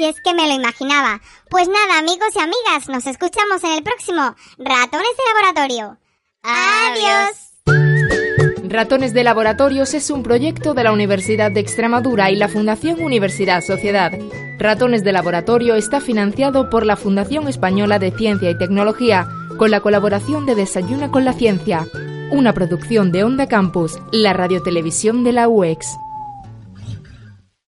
Si 0.02 0.08
es 0.08 0.20
que 0.20 0.34
me 0.34 0.48
lo 0.48 0.56
imaginaba. 0.56 1.22
Pues 1.48 1.68
nada, 1.68 2.00
amigos 2.00 2.30
y 2.36 2.40
amigas, 2.40 2.90
nos 2.90 3.06
escuchamos 3.06 3.64
en 3.64 3.74
el 3.74 3.84
próximo 3.84 4.36
Ratones 4.58 5.12
de 5.16 5.24
Laboratorio. 5.32 5.98
Adiós. 6.42 7.52
Ratones 8.68 9.14
de 9.14 9.24
Laboratorios 9.24 9.94
es 9.94 10.10
un 10.10 10.24
proyecto 10.24 10.74
de 10.74 10.86
la 10.86 10.92
Universidad 10.92 11.52
de 11.52 11.60
Extremadura 11.60 12.32
y 12.32 12.36
la 12.36 12.48
Fundación 12.48 13.04
Universidad 13.04 13.62
Sociedad. 13.62 14.12
Ratones 14.58 15.04
de 15.04 15.12
Laboratorio 15.12 15.76
está 15.76 16.02
financiado 16.02 16.72
por 16.72 16.84
la 16.84 16.96
Fundación 16.96 17.48
Española 17.48 18.00
de 18.00 18.10
Ciencia 18.10 18.50
y 18.50 18.58
Tecnología, 18.58 19.28
con 19.60 19.70
la 19.70 19.82
colaboración 19.82 20.48
de 20.48 20.56
Desayuna 20.56 21.12
con 21.12 21.26
la 21.26 21.34
Ciencia, 21.34 21.86
una 22.32 22.54
producción 22.54 23.12
de 23.12 23.24
Onda 23.24 23.46
Campus, 23.48 24.00
la 24.12 24.34
radiotelevisión 24.34 25.24
de 25.24 25.34
la 25.34 25.48
UEX. 25.48 25.86